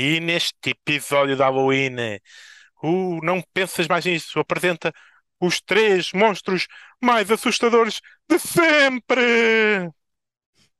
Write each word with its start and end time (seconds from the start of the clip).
E 0.00 0.20
neste 0.20 0.70
episódio 0.70 1.34
de 1.34 1.42
Halloween, 1.42 2.20
o 2.80 3.18
Não 3.20 3.42
Pensas 3.52 3.88
Mais 3.88 4.04
Nisso 4.04 4.38
apresenta 4.38 4.92
os 5.40 5.60
três 5.60 6.12
monstros 6.12 6.68
mais 7.02 7.32
assustadores 7.32 8.00
de 8.30 8.38
sempre! 8.38 9.90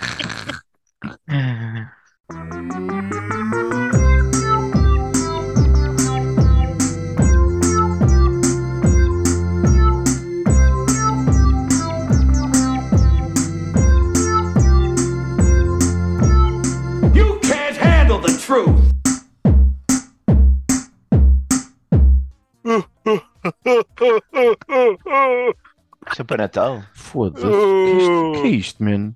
Isto 26.07 26.21
é 26.21 26.23
para 26.23 26.43
Natal? 26.43 26.81
Foda-se. 26.93 27.45
Que, 27.45 27.97
isto- 27.97 28.41
que 28.41 28.47
é 28.47 28.49
isto, 28.49 28.83
man? 28.83 29.13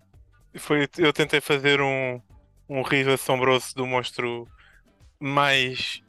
Foi, 0.58 0.88
eu 0.98 1.14
tentei 1.14 1.40
fazer 1.42 1.80
um, 1.82 2.20
um 2.68 2.82
riso 2.82 3.12
assombroso 3.12 3.74
do 3.76 3.86
monstro 3.86 4.48
mais 5.20 6.02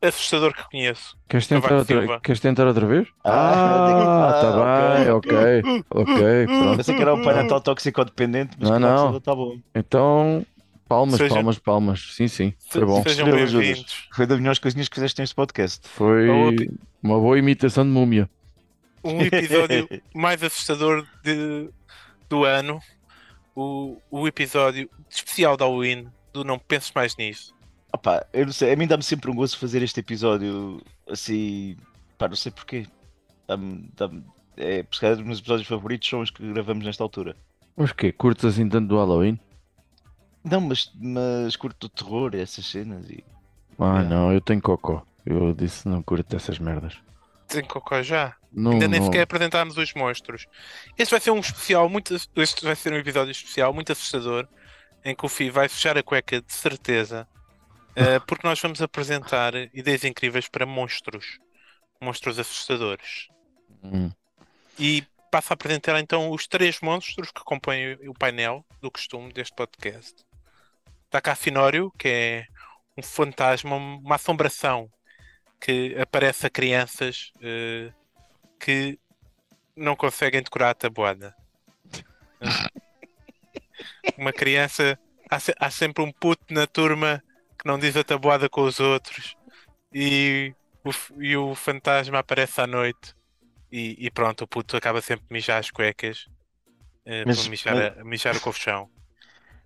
assustador 0.00 0.54
que 0.54 0.64
conheço. 0.70 1.16
Queres 1.28 1.46
tentar, 1.46 1.72
outra, 1.74 2.20
queres 2.20 2.40
tentar 2.40 2.66
outra 2.66 2.86
vez? 2.86 3.08
Ah, 3.24 3.52
Ah, 3.54 4.32
tá 4.40 4.50
bem, 4.52 5.10
ok. 5.10 5.62
Ok, 5.90 6.46
pronto. 6.46 6.76
Pensei 6.78 6.94
que 6.94 7.02
era 7.02 7.14
um 7.14 7.22
Pai 7.22 7.34
Natal 7.34 7.60
toxicodependente, 7.60 8.56
mas 8.58 8.70
Não, 8.70 8.78
não. 8.80 9.20
Tá 9.20 9.34
bom. 9.34 9.58
Então, 9.74 10.44
palmas, 10.92 11.16
Seja- 11.16 11.34
palmas, 11.34 11.58
palmas. 11.58 12.14
Sim, 12.14 12.28
sim, 12.28 12.52
foi 12.68 12.84
bom. 12.84 13.02
Sejam 13.02 13.30
bem-vindos. 13.30 14.08
Foi 14.12 14.26
das 14.26 14.38
melhores 14.38 14.58
coisinhas 14.58 14.88
que 14.88 14.94
fizeste 14.96 15.20
neste 15.22 15.34
podcast. 15.34 15.88
Foi 15.88 16.28
Ouvi- 16.28 16.70
uma 17.02 17.18
boa 17.18 17.38
imitação 17.38 17.82
de 17.84 17.90
múmia. 17.90 18.28
Um 19.02 19.20
episódio 19.22 19.88
mais 20.14 20.42
assustador 20.42 21.06
de- 21.24 21.70
do 22.28 22.44
ano. 22.44 22.78
O, 23.56 23.96
o 24.10 24.28
episódio 24.28 24.88
especial 25.10 25.56
de 25.56 25.62
Halloween 25.64 26.08
do 26.32 26.44
Não 26.44 26.58
Penses 26.58 26.92
Mais 26.94 27.16
Nisso. 27.16 27.54
Opa, 27.92 28.26
eu 28.32 28.44
não 28.46 28.52
sei, 28.52 28.72
a 28.72 28.76
mim 28.76 28.86
dá-me 28.86 29.02
sempre 29.02 29.30
um 29.30 29.34
gozo 29.34 29.56
fazer 29.58 29.82
este 29.82 30.00
episódio 30.00 30.82
assim. 31.08 31.74
Pá, 32.18 32.28
não 32.28 32.36
sei 32.36 32.52
porquê. 32.52 32.86
Dá-me, 33.48 33.88
dá-me, 33.96 34.22
é, 34.58 34.82
por 34.82 35.00
calhar, 35.00 35.16
os 35.18 35.24
meus 35.24 35.38
episódios 35.38 35.66
favoritos 35.68 36.06
são 36.08 36.20
os 36.20 36.30
que 36.30 36.50
gravamos 36.52 36.84
nesta 36.84 37.02
altura. 37.02 37.34
Mas 37.76 37.92
que 37.92 38.12
Curtes 38.12 38.44
assim 38.44 38.68
tanto 38.68 38.88
do 38.88 38.96
Halloween? 38.96 39.38
Não, 40.44 40.60
mas, 40.60 40.90
mas 40.94 41.56
curto 41.56 41.84
o 41.86 41.88
terror, 41.88 42.34
essas 42.34 42.66
cenas 42.66 43.08
e. 43.10 43.24
Ah, 43.78 44.00
Yeah. 44.00 44.08
não, 44.08 44.32
eu 44.32 44.40
tenho 44.40 44.60
cocó. 44.60 45.04
Eu 45.24 45.52
disse 45.54 45.88
não 45.88 46.02
curto 46.02 46.34
essas 46.36 46.58
merdas. 46.58 46.96
Tem 47.48 47.64
cocó 47.64 48.02
já. 48.02 48.36
Não, 48.52 48.72
Ainda 48.72 48.88
nem 48.88 49.00
não. 49.00 49.06
sequer 49.06 49.22
apresentámos 49.22 49.76
os 49.76 49.92
monstros. 49.94 50.46
Este 50.98 51.10
vai 51.10 51.20
ser 51.20 51.30
um 51.30 51.38
especial 51.40 51.88
muito. 51.88 52.14
Este 52.36 52.64
vai 52.64 52.76
ser 52.76 52.92
um 52.92 52.96
episódio 52.96 53.30
especial 53.30 53.72
muito 53.72 53.92
assustador. 53.92 54.46
Em 55.04 55.14
que 55.16 55.24
o 55.26 55.28
Fi 55.28 55.50
vai 55.50 55.68
fechar 55.68 55.96
a 55.98 56.02
cueca 56.02 56.40
de 56.40 56.52
certeza. 56.52 57.26
eh, 57.96 58.18
porque 58.20 58.46
nós 58.46 58.60
vamos 58.60 58.80
apresentar 58.82 59.54
ideias 59.74 60.04
incríveis 60.04 60.48
para 60.48 60.66
monstros. 60.66 61.38
Monstros 62.00 62.38
assustadores. 62.38 63.28
Hum. 63.82 64.10
E 64.78 65.04
passo 65.30 65.52
a 65.52 65.54
apresentar 65.54 65.98
então 65.98 66.30
os 66.30 66.46
três 66.46 66.80
monstros 66.80 67.30
que 67.32 67.42
compõem 67.44 67.94
o 68.08 68.14
painel 68.14 68.64
do 68.80 68.90
costume 68.90 69.32
deste 69.32 69.54
podcast. 69.54 70.14
Está 71.12 71.20
cá 71.20 71.34
Finório, 71.36 71.92
que 71.98 72.08
é 72.08 72.46
um 72.96 73.02
fantasma, 73.02 73.76
uma 73.76 74.14
assombração 74.14 74.90
que 75.60 75.94
aparece 76.00 76.46
a 76.46 76.50
crianças 76.50 77.30
eh, 77.42 77.92
que 78.58 78.98
não 79.76 79.94
conseguem 79.94 80.42
decorar 80.42 80.70
a 80.70 80.74
tabuada. 80.74 81.36
Uma 84.16 84.32
criança. 84.32 84.98
Há, 85.28 85.38
se- 85.38 85.54
há 85.60 85.70
sempre 85.70 86.02
um 86.02 86.10
puto 86.10 86.46
na 86.48 86.66
turma 86.66 87.22
que 87.58 87.66
não 87.68 87.78
diz 87.78 87.94
a 87.94 88.02
tabuada 88.02 88.48
com 88.48 88.62
os 88.62 88.80
outros 88.80 89.36
e 89.92 90.54
o, 90.82 90.90
e 91.22 91.36
o 91.36 91.54
fantasma 91.54 92.20
aparece 92.20 92.58
à 92.58 92.66
noite 92.66 93.14
e, 93.70 94.06
e 94.06 94.10
pronto, 94.10 94.44
o 94.44 94.48
puto 94.48 94.78
acaba 94.78 95.02
sempre 95.02 95.26
de 95.26 95.32
mijar 95.34 95.58
as 95.60 95.70
cuecas 95.70 96.26
eh, 97.04 97.22
Mas- 97.26 97.38
para 97.42 97.50
mijar, 97.50 97.76
a- 97.76 98.00
a 98.00 98.04
mijar 98.04 98.34
o 98.34 98.40
colchão. 98.40 98.90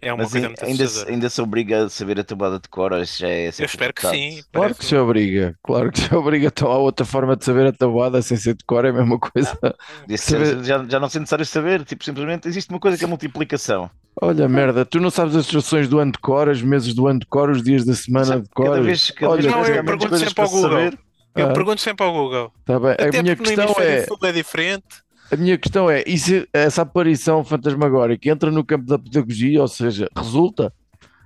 É 0.00 0.12
uma 0.12 0.22
Mas 0.24 0.32
coisa 0.32 0.46
ai- 0.46 0.48
muito 0.50 0.64
ainda, 0.64 0.86
se- 0.86 1.08
ainda 1.08 1.30
se 1.30 1.40
obriga 1.40 1.84
a 1.86 1.88
saber 1.88 2.20
a 2.20 2.24
tabuada 2.24 2.60
de 2.60 2.68
cor, 2.68 2.92
isso 3.00 3.18
já 3.20 3.28
é 3.28 3.48
Eu 3.48 3.52
ser 3.52 3.64
espero 3.64 3.94
que 3.94 4.06
sim. 4.06 4.42
Claro 4.52 4.74
que 4.74 4.84
se 4.84 4.94
obriga, 4.96 5.54
claro 5.62 5.90
que 5.90 6.00
se 6.00 6.14
obriga. 6.14 6.46
Então 6.48 6.70
há 6.70 6.76
outra 6.78 7.04
forma 7.06 7.34
de 7.36 7.44
saber 7.44 7.66
a 7.66 7.72
tabuada 7.72 8.20
sem 8.22 8.36
ser 8.36 8.54
de 8.54 8.64
cor, 8.64 8.84
é 8.84 8.90
a 8.90 8.92
mesma 8.92 9.18
coisa. 9.18 9.58
Disse- 10.06 10.32
Saber- 10.36 10.64
já, 10.64 10.84
já 10.88 11.00
não 11.00 11.06
é 11.08 11.18
necessário 11.18 11.46
saber, 11.46 11.84
tipo, 11.84 12.04
simplesmente 12.04 12.46
existe 12.46 12.70
uma 12.70 12.78
coisa 12.78 12.96
que 12.98 13.04
é 13.04 13.06
multiplicação. 13.06 13.90
Olha, 14.20 14.48
merda, 14.48 14.84
tu 14.84 14.98
não 15.00 15.10
sabes 15.10 15.34
as 15.36 15.46
estações 15.46 15.88
do 15.88 15.98
ano 15.98 16.12
de 16.12 16.18
cor, 16.18 16.48
os 16.48 16.62
meses 16.62 16.94
do 16.94 17.06
ano 17.06 17.20
de 17.20 17.26
cor, 17.26 17.50
os 17.50 17.62
dias 17.62 17.84
da 17.84 17.94
semana 17.94 18.40
de 18.40 18.48
cor. 18.50 18.66
Cada 18.66 18.80
vez, 18.82 19.10
cada 19.10 19.32
Olha, 19.32 19.42
vez 19.42 19.54
Não, 19.54 19.64
eu 19.64 19.84
pergunto 19.84 20.18
sempre 20.18 20.42
ao 20.42 20.48
Google. 20.48 20.70
saber. 20.70 20.98
Eu 21.34 21.48
Ah. 21.48 21.52
pergunto 21.52 21.80
sempre 21.82 22.06
ao 22.06 22.12
Google. 22.14 22.52
Tá 22.64 22.80
bem. 22.80 22.92
Até 22.92 23.18
A 23.18 23.22
minha 23.22 23.36
questão 23.36 23.74
é, 23.78 24.04
sul 24.06 24.18
é 24.22 24.32
diferente. 24.32 24.84
A 25.30 25.36
minha 25.36 25.58
questão 25.58 25.90
é, 25.90 26.02
e 26.06 26.18
se 26.18 26.48
essa 26.52 26.82
aparição 26.82 27.44
fantasmagórica 27.44 28.28
entra 28.30 28.50
no 28.50 28.64
campo 28.64 28.86
da 28.86 28.98
pedagogia, 28.98 29.60
ou 29.62 29.68
seja, 29.68 30.08
resulta? 30.16 30.72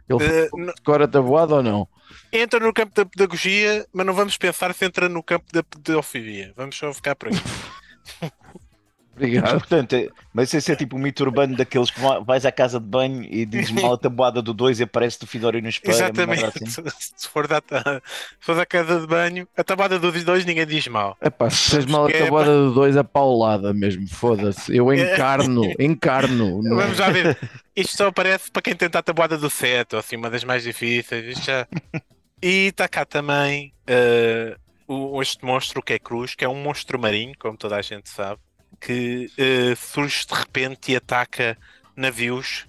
Ele 0.09 0.19
Eh, 0.25 0.49
n- 0.55 0.73
decora 0.77 1.07
tabuada 1.07 1.57
ou 1.57 1.63
não? 1.63 1.89
entra 2.33 2.59
no 2.61 2.73
campo 2.73 2.95
da 2.95 3.05
pedagogia, 3.05 3.87
mas 3.93 4.07
não 4.07 4.15
vamos 4.15 4.37
pensar 4.37 4.75
se 4.75 4.85
entra 4.85 5.09
no 5.09 5.23
campo 5.23 5.47
da 5.53 5.63
pedofilia. 5.63 6.53
Vamos 6.57 6.77
só 6.77 6.93
ficar 6.93 7.15
por 7.15 7.29
aí. 9.25 9.31
Mas, 9.35 9.39
Obrigado. 9.41 9.59
portanto, 9.61 9.93
é- 9.95 10.09
mas 10.33 10.53
esse 10.55 10.73
é 10.73 10.77
tipo 10.77 10.97
um 10.97 10.99
mito 10.99 11.23
urbano 11.23 11.57
daqueles 11.57 11.91
que 11.91 12.01
va- 12.01 12.19
vais 12.21 12.45
à 12.47 12.53
casa 12.53 12.79
de 12.81 12.87
banho 12.87 13.23
e 13.25 13.45
dizes 13.47 13.71
mal 13.71 13.95
a 13.95 13.99
tabuada 13.99 14.41
do 14.43 14.53
2 14.55 14.81
e 14.81 14.85
aparece-te 14.85 15.25
o 15.25 15.27
Fidório 15.27 15.61
no 15.63 15.69
espelho. 15.69 15.93
é 15.93 15.97
Exatamente. 15.97 16.45
assim. 16.45 16.65
Se 17.17 17.29
for, 17.29 17.47
da, 17.47 17.61
se 17.61 18.01
for 18.41 18.57
da 18.57 18.65
casa 18.67 19.01
de 19.01 19.07
banho, 19.07 19.47
a 19.57 19.63
tabada 19.63 19.99
dos 19.99 20.25
dois 20.25 20.45
ninguém 20.45 20.67
diz 20.67 20.87
mal. 20.89 21.17
Epá, 21.23 21.49
se 21.51 21.71
tens 21.73 21.87
mal 21.87 22.07
a 22.07 22.11
é 22.11 22.25
tabuada 22.25 22.51
do 22.53 22.73
2, 22.73 22.97
a 22.97 23.05
paulada 23.05 23.73
mesmo, 23.75 24.09
foda-se. 24.09 24.75
Eu 24.75 24.93
encarno, 24.93 25.63
encarno. 25.79 26.63
Não- 26.63 26.77
Vamos 26.81 26.97
já 26.97 27.11
ver. 27.11 27.37
Isto 27.77 27.97
só 27.97 28.07
aparece 28.09 28.51
para 28.51 28.63
quem 28.63 28.75
tenta 28.75 28.99
a 28.99 29.03
tabuada 29.03 29.37
do 29.39 29.49
7, 29.51 29.95
ou 29.95 30.01
assim, 30.01 30.17
uma 30.17 30.31
das 30.31 30.43
mais 30.45 30.63
difíceis. 30.65 31.25
Isto 31.39 31.45
já... 31.47 31.67
E 32.43 32.69
está 32.69 32.89
cá 32.89 33.05
também 33.05 33.73
o, 34.89 35.21
este 35.23 35.45
monstro 35.45 35.83
que 35.83 35.93
é 35.93 35.99
Cruz, 35.99 36.35
que 36.35 36.45
é 36.45 36.49
um 36.49 36.55
monstro 36.63 36.99
marinho, 36.99 37.35
como 37.39 37.57
toda 37.57 37.77
a 37.77 37.83
gente 37.83 38.09
sabe, 38.09 38.41
que 38.79 39.31
eh, 39.37 39.75
surge 39.77 40.27
de 40.27 40.35
repente 40.35 40.93
e 40.93 40.97
ataca 40.97 41.57
navios 41.97 42.67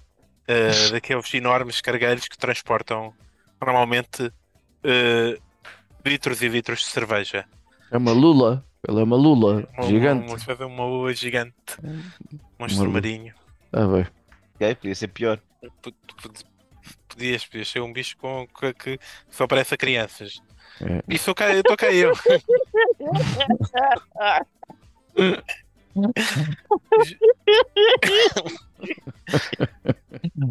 eh, 0.47 0.89
daqueles 0.91 1.33
enormes 1.33 1.81
cargueiros 1.81 2.27
que 2.27 2.37
transportam 2.37 3.13
normalmente 3.59 4.31
eh, 4.83 5.37
litros 6.05 6.41
e 6.41 6.47
litros 6.47 6.79
de 6.79 6.85
cerveja. 6.87 7.45
É 7.91 7.97
uma 7.97 8.11
lula. 8.11 8.65
Ela 8.87 9.01
é 9.01 9.03
uma 9.03 9.15
lula 9.15 9.67
Uma, 9.77 9.87
gigante. 9.87 10.25
Uma, 10.25 10.55
uma, 10.55 10.65
uma 10.65 10.85
lua 10.85 11.13
gigante. 11.13 11.53
Monstro 12.57 12.85
lua. 12.85 12.93
marinho. 12.93 13.33
Ah, 13.71 13.85
bem. 13.85 14.07
Ok, 14.55 14.75
podia 14.75 14.95
ser 14.95 15.07
pior. 15.09 15.39
P- 15.81 15.93
Podias, 17.07 17.45
podias 17.45 17.67
ser 17.67 17.81
um 17.81 17.91
bicho 17.93 18.17
com, 18.17 18.47
que, 18.47 18.73
que 18.73 18.99
só 19.29 19.45
parece 19.45 19.73
a 19.75 19.77
crianças. 19.77 20.41
É. 20.81 21.03
E 21.09 21.17
sou 21.17 21.35
cá, 21.35 21.53
estou 21.53 21.75
cá 21.77 21.91
eu. 21.91 22.11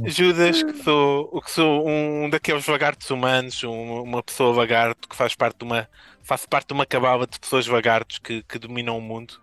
Judas, 0.06 0.62
que 0.62 0.72
sou, 0.82 1.40
que 1.42 1.50
sou 1.50 1.88
um 1.88 2.28
daqueles 2.30 2.66
lagartos 2.66 3.10
humanos, 3.10 3.62
um- 3.64 4.02
uma 4.02 4.22
pessoa 4.22 4.56
lagarto 4.56 5.08
que 5.08 5.16
faz 5.16 5.34
parte 5.34 5.58
de 5.58 5.64
uma, 5.64 5.88
faço 6.22 6.48
parte 6.48 6.68
de 6.68 6.74
uma 6.74 6.86
cabala 6.86 7.26
de 7.26 7.38
pessoas 7.38 7.66
lagartos 7.66 8.18
que, 8.18 8.42
que 8.42 8.58
dominam 8.58 8.98
o 8.98 9.00
mundo. 9.00 9.34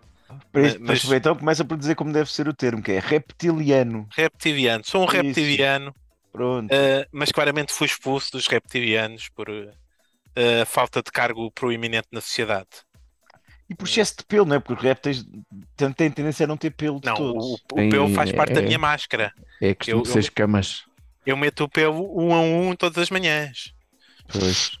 Mas- 0.52 0.74
isto, 0.74 0.82
mas... 0.82 1.12
Então 1.12 1.36
começa 1.36 1.64
por 1.64 1.76
dizer 1.76 1.94
como 1.94 2.12
deve 2.12 2.30
ser 2.30 2.48
o 2.48 2.54
termo, 2.54 2.82
que 2.82 2.92
é 2.92 2.98
reptiliano. 2.98 4.06
Reptiliano, 4.14 4.84
sou 4.84 5.02
um 5.02 5.04
Isso. 5.04 5.16
reptiliano. 5.16 5.94
Pronto. 6.32 6.72
Uh, 6.72 7.06
mas 7.10 7.32
claramente 7.32 7.72
fui 7.72 7.86
expulso 7.86 8.32
dos 8.32 8.46
reptilianos 8.46 9.28
por 9.30 9.48
uh, 9.48 10.66
falta 10.66 11.02
de 11.02 11.10
cargo 11.10 11.50
proeminente 11.50 12.08
na 12.12 12.20
sociedade. 12.20 12.68
E 13.70 13.74
por 13.74 13.86
excesso 13.86 14.16
de 14.18 14.24
pelo, 14.24 14.46
não 14.46 14.56
é? 14.56 14.60
Porque 14.60 14.74
os 14.74 14.82
répteis 14.82 15.24
têm 15.76 15.92
têm 15.92 16.10
tendência 16.10 16.44
a 16.44 16.46
não 16.46 16.56
ter 16.56 16.70
pelo 16.70 16.98
de 17.00 17.06
Não, 17.06 17.14
o, 17.14 17.16
todos. 17.16 17.44
o 17.72 17.74
Tem- 17.74 17.90
pelo 17.90 18.08
faz 18.14 18.32
parte 18.32 18.54
da 18.54 18.60
é- 18.60 18.64
minha 18.64 18.78
máscara. 18.78 19.32
É 19.60 19.76
Eu- 19.86 20.04
ser 20.04 20.16
eu- 20.16 20.20
escamas. 20.20 20.84
Eu 21.26 21.36
meto 21.36 21.64
o 21.64 21.68
pelo 21.68 22.18
um 22.18 22.32
a 22.34 22.40
um 22.40 22.74
todas 22.74 22.96
as 22.98 23.10
manhãs. 23.10 23.74
Pois. 24.32 24.78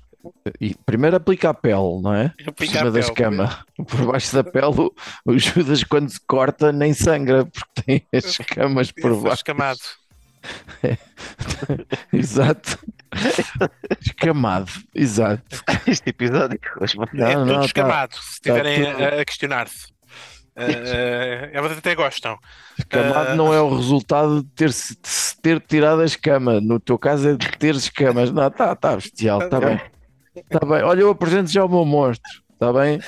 E 0.60 0.74
primeiro 0.86 1.16
aplica 1.16 1.50
a 1.50 1.54
pele, 1.54 2.00
não 2.02 2.12
é? 2.14 2.32
Eu 2.38 2.52
Por 2.52 2.66
cima 2.66 2.84
da 2.84 2.92
pele. 2.92 3.04
escama. 3.04 3.64
Por 3.76 4.06
baixo 4.06 4.34
da 4.34 4.42
pele, 4.42 4.66
o- 4.66 4.94
o 5.26 5.38
Judas, 5.38 5.84
quando 5.84 6.08
se 6.10 6.20
corta, 6.20 6.72
nem 6.72 6.92
sangra, 6.94 7.44
porque 7.46 7.82
tem 7.82 8.06
as 8.12 8.24
escamas 8.24 8.90
por 8.90 9.14
baixo. 9.20 9.36
escamado. 9.36 9.80
Exato. 12.12 12.78
Escamado. 14.00 14.70
Exato. 14.94 15.42
Este 15.86 16.10
episódio. 16.10 16.58
hoje 16.80 16.96
Não, 17.12 17.26
é 17.26 17.32
tudo 17.34 17.46
não, 17.46 17.60
tá- 17.60 17.66
escamado, 17.66 18.14
se 18.16 18.32
estiverem 18.34 18.84
tudo- 18.92 19.04
a, 19.04 19.24
questionar-se. 19.24 19.86
Uh, 20.56 21.50
elas 21.52 21.78
até 21.78 21.94
gostam. 21.94 22.36
Escamado 22.76 23.30
Ah. 23.30 23.34
não 23.36 23.54
é 23.54 23.60
o 23.60 23.76
resultado 23.76 24.42
de 24.42 24.48
ter, 24.50 24.72
se- 24.72 24.94
de 24.94 25.40
ter 25.40 25.60
tirado 25.60 26.00
a 26.00 26.04
escama. 26.04 26.60
No 26.60 26.80
teu 26.80 26.98
caso 26.98 27.28
é 27.28 27.36
de 27.36 27.48
ter 27.58 27.74
escamas. 27.76 28.32
Não, 28.32 28.50
tá, 28.50 28.74
tá 28.74 28.96
bestial, 28.96 29.48
tá 29.48 29.60
bem. 29.60 29.80
Tá 30.50 30.60
bem. 30.66 30.82
Olha, 30.82 31.00
eu 31.00 31.10
apresento 31.10 31.48
já 31.50 31.64
o 31.64 31.68
meu 31.68 31.84
monstro. 31.84 32.28
Tá 32.58 32.72
bem? 32.72 33.00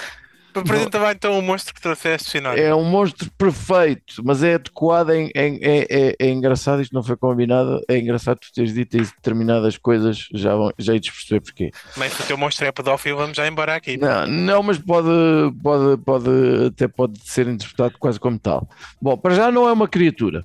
Apresenta 0.55 0.99
lá 0.99 1.12
então 1.12 1.38
o 1.38 1.43
monstro 1.43 1.73
que 1.75 1.81
trouxeste, 1.81 2.31
Sinónimo. 2.31 2.62
É 2.62 2.75
um 2.75 2.85
monstro 2.85 3.31
perfeito, 3.38 4.23
mas 4.25 4.43
é 4.43 4.55
adequado. 4.55 5.11
Em, 5.11 5.31
em- 5.35 5.58
é, 5.62 5.87
é, 5.91 6.17
é 6.19 6.31
engraçado, 6.31 6.82
isto 6.82 6.93
não 6.94 7.02
foi 7.02 7.17
combinado. 7.17 7.81
É 7.88 7.99
engraçado 7.99 8.38
tu 8.41 8.52
teres 8.52 8.75
dito 8.75 8.97
aí 8.97 9.02
determinadas 9.05 9.76
coisas. 9.76 10.29
Já, 10.35 10.55
vão- 10.56 10.73
já 10.79 10.94
ides 10.94 11.11
perceber 11.11 11.41
porquê. 11.41 11.70
Mas 11.97 12.12
se 12.12 12.23
o 12.23 12.26
teu 12.26 12.37
monstro 12.38 12.67
é 12.67 12.73
pedófilo, 12.73 13.17
vamos 13.19 13.37
já 13.37 13.47
embora 13.47 13.76
aqui. 13.76 13.97
Não, 13.97 14.26
não, 14.26 14.62
mas 14.62 14.79
pode, 14.79 15.08
pode, 15.62 16.02
pode, 16.02 16.31
até 16.69 16.88
pode 16.88 17.19
ser 17.25 17.47
interpretado 17.47 17.99
quase 17.99 18.19
como 18.19 18.38
tal. 18.38 18.69
Bom, 19.00 19.17
para 19.17 19.35
já 19.35 19.50
não 19.52 19.69
é 19.69 19.73
uma 19.73 19.87
criatura. 19.88 20.44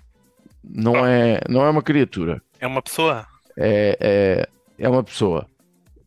Não 0.63 1.05
é, 1.05 1.39
não 1.49 1.63
é 1.65 1.69
uma 1.69 1.81
criatura. 1.81 2.41
É 2.59 2.67
uma 2.67 2.81
pessoa? 2.81 3.25
É, 3.57 3.97
é, 3.99 4.49
é 4.83 4.89
uma 4.89 5.03
pessoa. 5.03 5.45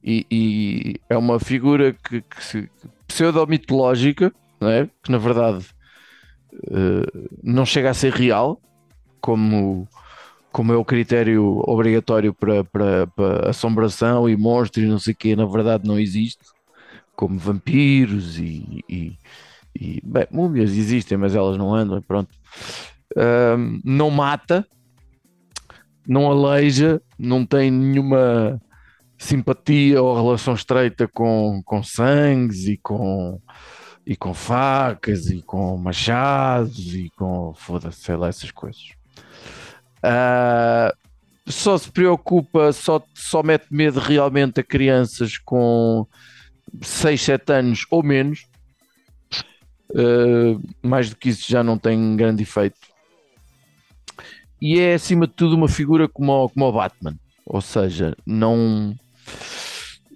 E, 0.02 0.26
e 0.30 1.00
é 1.10 1.16
uma 1.16 1.38
figura 1.40 1.92
que, 1.92 2.20
que 2.22 2.44
se- 2.44 2.70
pseudo-mitológica, 3.08 4.32
é? 4.60 4.88
que 5.02 5.10
na 5.10 5.18
verdade 5.18 5.66
eh, 6.70 7.28
não 7.42 7.66
chega 7.66 7.90
a 7.90 7.94
ser 7.94 8.12
real, 8.12 8.60
como, 9.20 9.88
como 10.52 10.72
é 10.72 10.76
o 10.76 10.84
critério 10.84 11.60
obrigatório 11.66 12.32
para, 12.32 12.62
para, 12.64 13.06
para 13.08 13.50
assombração 13.50 14.28
e 14.28 14.36
monstro 14.36 14.82
e 14.82 14.86
não 14.86 14.98
sei 14.98 15.14
o 15.14 15.16
quê, 15.16 15.34
na 15.34 15.46
verdade 15.46 15.86
não 15.86 15.98
existe, 15.98 16.44
como 17.16 17.38
vampiros 17.38 18.38
e, 18.38 18.84
e, 18.88 19.18
e 19.74 20.00
bem, 20.04 20.26
múmias 20.30 20.70
existem, 20.70 21.18
mas 21.18 21.34
elas 21.34 21.56
não 21.56 21.74
andam, 21.74 22.00
pronto. 22.02 22.30
Ahm, 23.16 23.80
não 23.84 24.10
mata, 24.10 24.66
não 26.06 26.30
aleija, 26.30 27.02
não 27.18 27.44
tem 27.44 27.70
nenhuma 27.70 28.60
simpatia 29.18 30.00
ou 30.00 30.14
relação 30.14 30.54
estreita 30.54 31.08
com, 31.08 31.60
com 31.64 31.82
sangues 31.82 32.66
e 32.66 32.76
com, 32.76 33.40
e 34.06 34.16
com 34.16 34.32
facas 34.32 35.28
e 35.28 35.42
com 35.42 35.76
machados 35.76 36.94
e 36.94 37.10
com 37.16 37.52
foda-se, 37.54 38.00
sei 38.00 38.16
lá, 38.16 38.28
essas 38.28 38.50
coisas. 38.50 38.92
Ah, 40.02 40.94
só 41.46 41.76
se 41.76 41.90
preocupa, 41.90 42.72
só, 42.72 43.02
só 43.14 43.42
mete 43.42 43.66
medo 43.70 43.98
realmente 43.98 44.60
a 44.60 44.64
crianças 44.64 45.36
com 45.38 46.06
6, 46.80 47.20
7 47.20 47.52
anos 47.52 47.86
ou 47.90 48.02
menos. 48.02 48.46
Ah, 49.94 50.58
mais 50.82 51.10
do 51.10 51.16
que 51.16 51.30
isso 51.30 51.50
já 51.50 51.62
não 51.62 51.76
tem 51.76 52.16
grande 52.16 52.42
efeito. 52.42 52.76
E 54.60 54.78
é 54.78 54.94
acima 54.94 55.26
de 55.26 55.34
tudo 55.34 55.54
uma 55.54 55.68
figura 55.68 56.08
como 56.08 56.48
como 56.48 56.66
o 56.66 56.72
Batman. 56.72 57.16
Ou 57.46 57.60
seja, 57.60 58.16
não. 58.26 58.94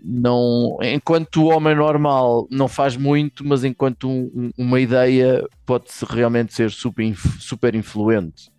Não, 0.04 0.78
enquanto 0.82 1.44
o 1.44 1.48
homem 1.56 1.76
normal 1.76 2.48
não 2.50 2.66
faz 2.66 2.96
muito, 2.96 3.46
mas 3.46 3.62
enquanto 3.62 4.08
um- 4.08 4.30
um- 4.34 4.50
uma 4.58 4.80
ideia 4.80 5.46
pode 5.64 5.92
-se 5.92 6.04
realmente 6.04 6.52
ser 6.52 6.70
super, 6.72 7.14
super 7.38 7.74
influente. 7.74 8.50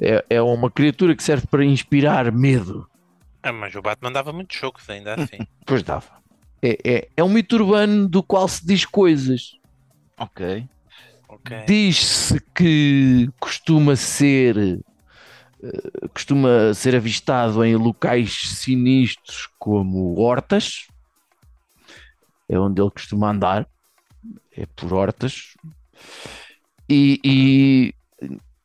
É, 0.00 0.24
é 0.28 0.42
uma 0.42 0.68
criatura 0.68 1.14
que 1.14 1.22
serve 1.22 1.46
para 1.46 1.64
inspirar 1.64 2.32
medo. 2.32 2.88
Ah, 3.40 3.52
mas 3.52 3.72
o 3.76 3.82
Batman 3.82 4.10
dava 4.10 4.32
muitos 4.32 4.56
chocos 4.56 4.88
ainda 4.90 5.14
assim. 5.14 5.38
Pois 5.64 5.82
dava. 5.82 6.10
É, 6.60 6.78
é, 6.84 7.08
é 7.16 7.22
um 7.22 7.28
mito 7.28 7.54
urbano 7.56 8.08
do 8.08 8.22
qual 8.22 8.48
se 8.48 8.66
diz 8.66 8.84
coisas. 8.84 9.52
Ok. 10.18 10.66
Ok. 11.28 11.56
Diz-se 11.68 12.40
que 12.54 13.28
costuma 13.38 13.94
ser 13.96 14.80
costuma 16.12 16.74
ser 16.74 16.94
avistado 16.94 17.64
em 17.64 17.76
locais 17.76 18.58
sinistros 18.58 19.48
como 19.58 20.18
hortas, 20.20 20.86
é 22.48 22.58
onde 22.58 22.80
ele 22.80 22.90
costuma 22.90 23.30
andar, 23.30 23.66
é 24.56 24.66
por 24.76 24.92
hortas, 24.92 25.54
e, 26.88 27.20
e 27.24 27.94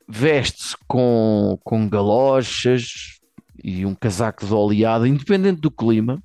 veste-se 0.07 0.75
com, 0.87 1.57
com 1.63 1.87
galochas 1.87 3.19
e 3.63 3.85
um 3.85 3.95
casaco 3.95 4.45
de 4.45 4.53
oleado, 4.53 5.07
independente 5.07 5.61
do 5.61 5.71
clima. 5.71 6.21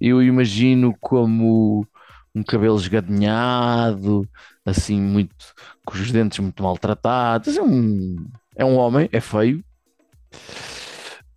Eu 0.00 0.22
imagino 0.22 0.96
como 1.00 1.86
um 2.34 2.42
cabelo 2.42 2.76
esgadinhado, 2.76 4.28
assim, 4.64 5.00
muito 5.00 5.54
com 5.84 5.94
os 5.94 6.10
dentes 6.10 6.38
muito 6.38 6.62
maltratados. 6.62 7.56
É 7.56 7.62
um, 7.62 8.16
é 8.56 8.64
um 8.64 8.76
homem, 8.76 9.08
é 9.12 9.20
feio. 9.20 9.64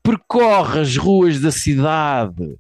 Percorre 0.01 0.81
as 0.81 0.97
ruas 0.97 1.39
da 1.39 1.51
cidade 1.51 2.57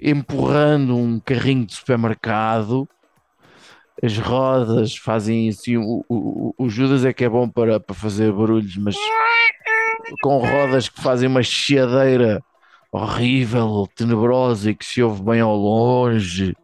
empurrando 0.00 0.96
um 0.96 1.20
carrinho 1.20 1.66
de 1.66 1.74
supermercado. 1.74 2.88
As 4.02 4.16
rodas 4.16 4.96
fazem 4.96 5.48
assim. 5.48 5.76
O, 5.76 6.04
o, 6.08 6.54
o 6.56 6.68
Judas 6.70 7.04
é 7.04 7.12
que 7.12 7.24
é 7.24 7.28
bom 7.28 7.48
para, 7.48 7.78
para 7.78 7.94
fazer 7.94 8.32
barulhos, 8.32 8.76
mas 8.78 8.96
com 10.22 10.38
rodas 10.38 10.88
que 10.88 11.00
fazem 11.00 11.28
uma 11.28 11.42
chiadeira 11.42 12.42
horrível, 12.90 13.86
tenebrosa 13.94 14.70
e 14.70 14.74
que 14.74 14.84
se 14.84 15.02
ouve 15.02 15.22
bem 15.22 15.40
ao 15.40 15.54
longe. 15.54 16.56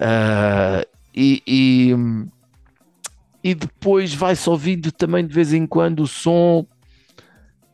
Ah, 0.00 0.86
e, 1.14 1.42
e, 1.46 1.94
e 3.42 3.54
depois 3.54 4.14
vai-se 4.14 4.48
ouvindo 4.48 4.92
também 4.92 5.26
de 5.26 5.34
vez 5.34 5.52
em 5.52 5.66
quando 5.66 6.00
o 6.00 6.06
som 6.06 6.66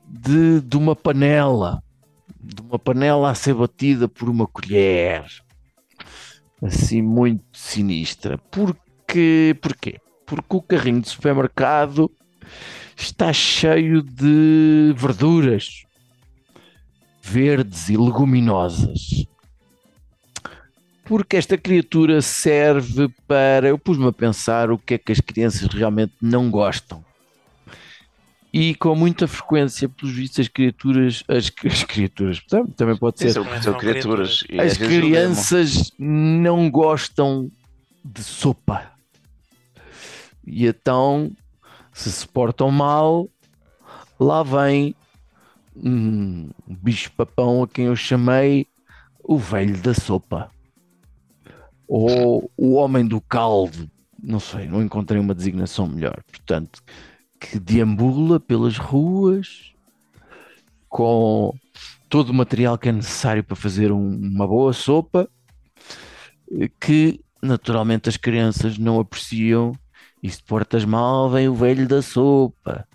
de, 0.07 0.61
de 0.61 0.77
uma 0.77 0.97
panela, 0.97 1.83
de 2.41 2.63
uma 2.63 2.79
panela 2.79 3.31
a 3.31 3.35
ser 3.35 3.55
batida 3.55 4.09
por 4.09 4.29
uma 4.29 4.47
colher, 4.47 5.25
assim 6.63 7.03
muito 7.03 7.45
sinistra. 7.53 8.39
Porque, 8.51 9.57
porquê? 9.61 10.01
Porque 10.25 10.57
o 10.57 10.63
carrinho 10.63 11.01
de 11.01 11.09
supermercado 11.09 12.11
está 12.97 13.33
cheio 13.33 14.03
de 14.03 14.95
verduras 14.97 15.85
verdes 17.21 17.91
e 17.91 17.97
leguminosas 17.97 19.27
porque 21.09 21.37
esta 21.37 21.57
criatura 21.57 22.21
serve 22.23 23.09
para. 23.27 23.69
Eu 23.69 23.79
pus-me 23.79 24.07
a 24.07 24.13
pensar 24.13 24.71
o 24.71 24.79
que 24.79 24.95
é 24.95 24.99
que 24.99 25.11
as 25.13 25.21
crianças 25.21 25.67
realmente 25.69 26.13
não 26.21 26.51
gostam. 26.51 27.05
E 28.53 28.75
com 28.75 28.95
muita 28.95 29.27
frequência, 29.29 29.89
pelos 29.89 30.15
vistos, 30.15 30.41
as 30.41 30.49
criaturas. 30.49 31.25
As, 31.29 31.51
as 31.67 31.85
criaturas, 31.85 32.41
tam- 32.49 32.67
também 32.67 32.97
pode 32.97 33.19
ser. 33.19 33.33
São, 33.33 33.45
Também 33.45 33.63
são 33.63 33.73
são 33.73 33.81
criaturas. 33.81 34.45
As 34.59 34.77
crianças 34.77 35.93
não 35.99 36.71
gostam 36.71 37.51
de 38.05 38.23
sopa. 38.23 38.91
E 40.47 40.67
então, 40.67 41.31
se 41.93 42.11
se 42.11 42.27
portam 42.27 42.71
mal, 42.71 43.29
lá 44.19 44.43
vem 44.43 44.95
um 45.77 46.49
bicho-papão 46.67 47.63
a 47.63 47.69
quem 47.69 47.85
eu 47.87 47.95
chamei 47.97 48.67
o 49.23 49.37
velho 49.39 49.77
da 49.79 49.93
sopa. 49.93 50.51
Ou 51.89 52.51
o 52.57 52.75
homem 52.75 53.07
do 53.07 53.21
caldo. 53.21 53.91
Não 54.23 54.39
sei, 54.39 54.67
não 54.67 54.83
encontrei 54.83 55.21
uma 55.21 55.35
designação 55.35 55.87
melhor. 55.87 56.23
Portanto, 56.31 56.83
que 57.41 57.59
deambula 57.59 58.39
pelas 58.39 58.77
ruas 58.77 59.73
com 60.89 61.55
todo 62.09 62.31
o 62.31 62.35
material 62.35 62.77
que 62.79 62.89
é 62.89 62.93
necessário 62.93 63.45
para 63.45 63.57
fazer 63.57 63.93
um- 63.93 64.17
uma 64.17 64.47
boa 64.47 64.73
sopa, 64.73 65.29
que 66.81 67.21
naturalmente 67.43 68.09
as 68.09 68.17
crianças 68.17 68.79
não 68.79 68.99
apreciam. 68.99 69.73
E 70.23 70.29
se 70.29 70.43
portas 70.43 70.85
mal, 70.85 71.31
vem 71.31 71.49
o 71.49 71.55
velho 71.55 71.87
da 71.87 72.03
sopa 72.03 72.87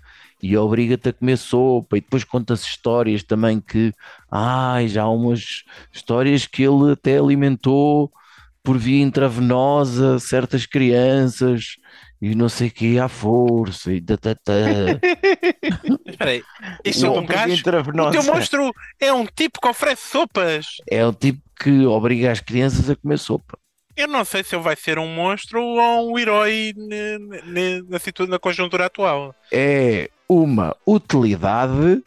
e 0.42 0.58
obriga-te 0.58 1.10
a 1.10 1.14
comer 1.14 1.38
sopa. 1.38 1.98
E 1.98 2.02
depois 2.02 2.24
conta-se 2.26 2.66
histórias 2.66 3.24
também 3.24 3.62
que, 3.62 3.94
ai, 4.30 4.90
já 4.90 5.04
há 5.04 5.10
umas 5.10 5.64
histórias 5.92 6.46
que 6.46 6.64
ele 6.64 6.92
até 6.92 7.18
alimentou 7.18 8.12
por 8.64 8.78
via 8.78 9.04
intravenosa 9.04 10.18
certas 10.20 10.66
crianças 10.66 11.76
e 12.22 12.34
não 12.34 12.48
sei 12.48 12.70
o 12.70 12.72
que 12.72 12.98
à 12.98 13.10
força 13.10 13.92
e 13.92 14.00
tatatá. 14.00 14.54
Espera 16.08 16.32
aí. 16.32 16.44
Isto 16.86 17.06
é 17.06 17.10
um 17.10 17.26
gajo. 17.26 17.62
O 17.62 18.12
teu 18.12 18.24
monstro 18.24 18.74
é 19.00 19.12
um 19.12 19.26
tipo 19.26 19.60
que 19.60 19.68
oferece 19.68 20.10
sopas. 20.10 20.66
é 20.90 21.06
o 21.06 21.12
tipo 21.12 21.42
que 21.60 21.86
obriga 21.86 22.32
as 22.32 22.40
crianças 22.40 22.90
a 22.90 22.96
comer 22.96 23.20
sopa. 23.20 23.58
Eu 23.96 24.08
não 24.08 24.26
sei 24.26 24.44
se 24.44 24.56
ele 24.56 24.64
vai 24.64 24.76
ser 24.76 24.98
um 24.98 25.08
monstro 25.08 25.62
ou 25.62 26.12
um 26.14 26.18
herói 26.18 26.74
na, 27.46 28.28
na 28.28 28.40
conjuntura 28.40 28.86
atual. 28.88 29.36
é 29.52 30.10
uma 30.28 30.76
utilidade 30.88 32.02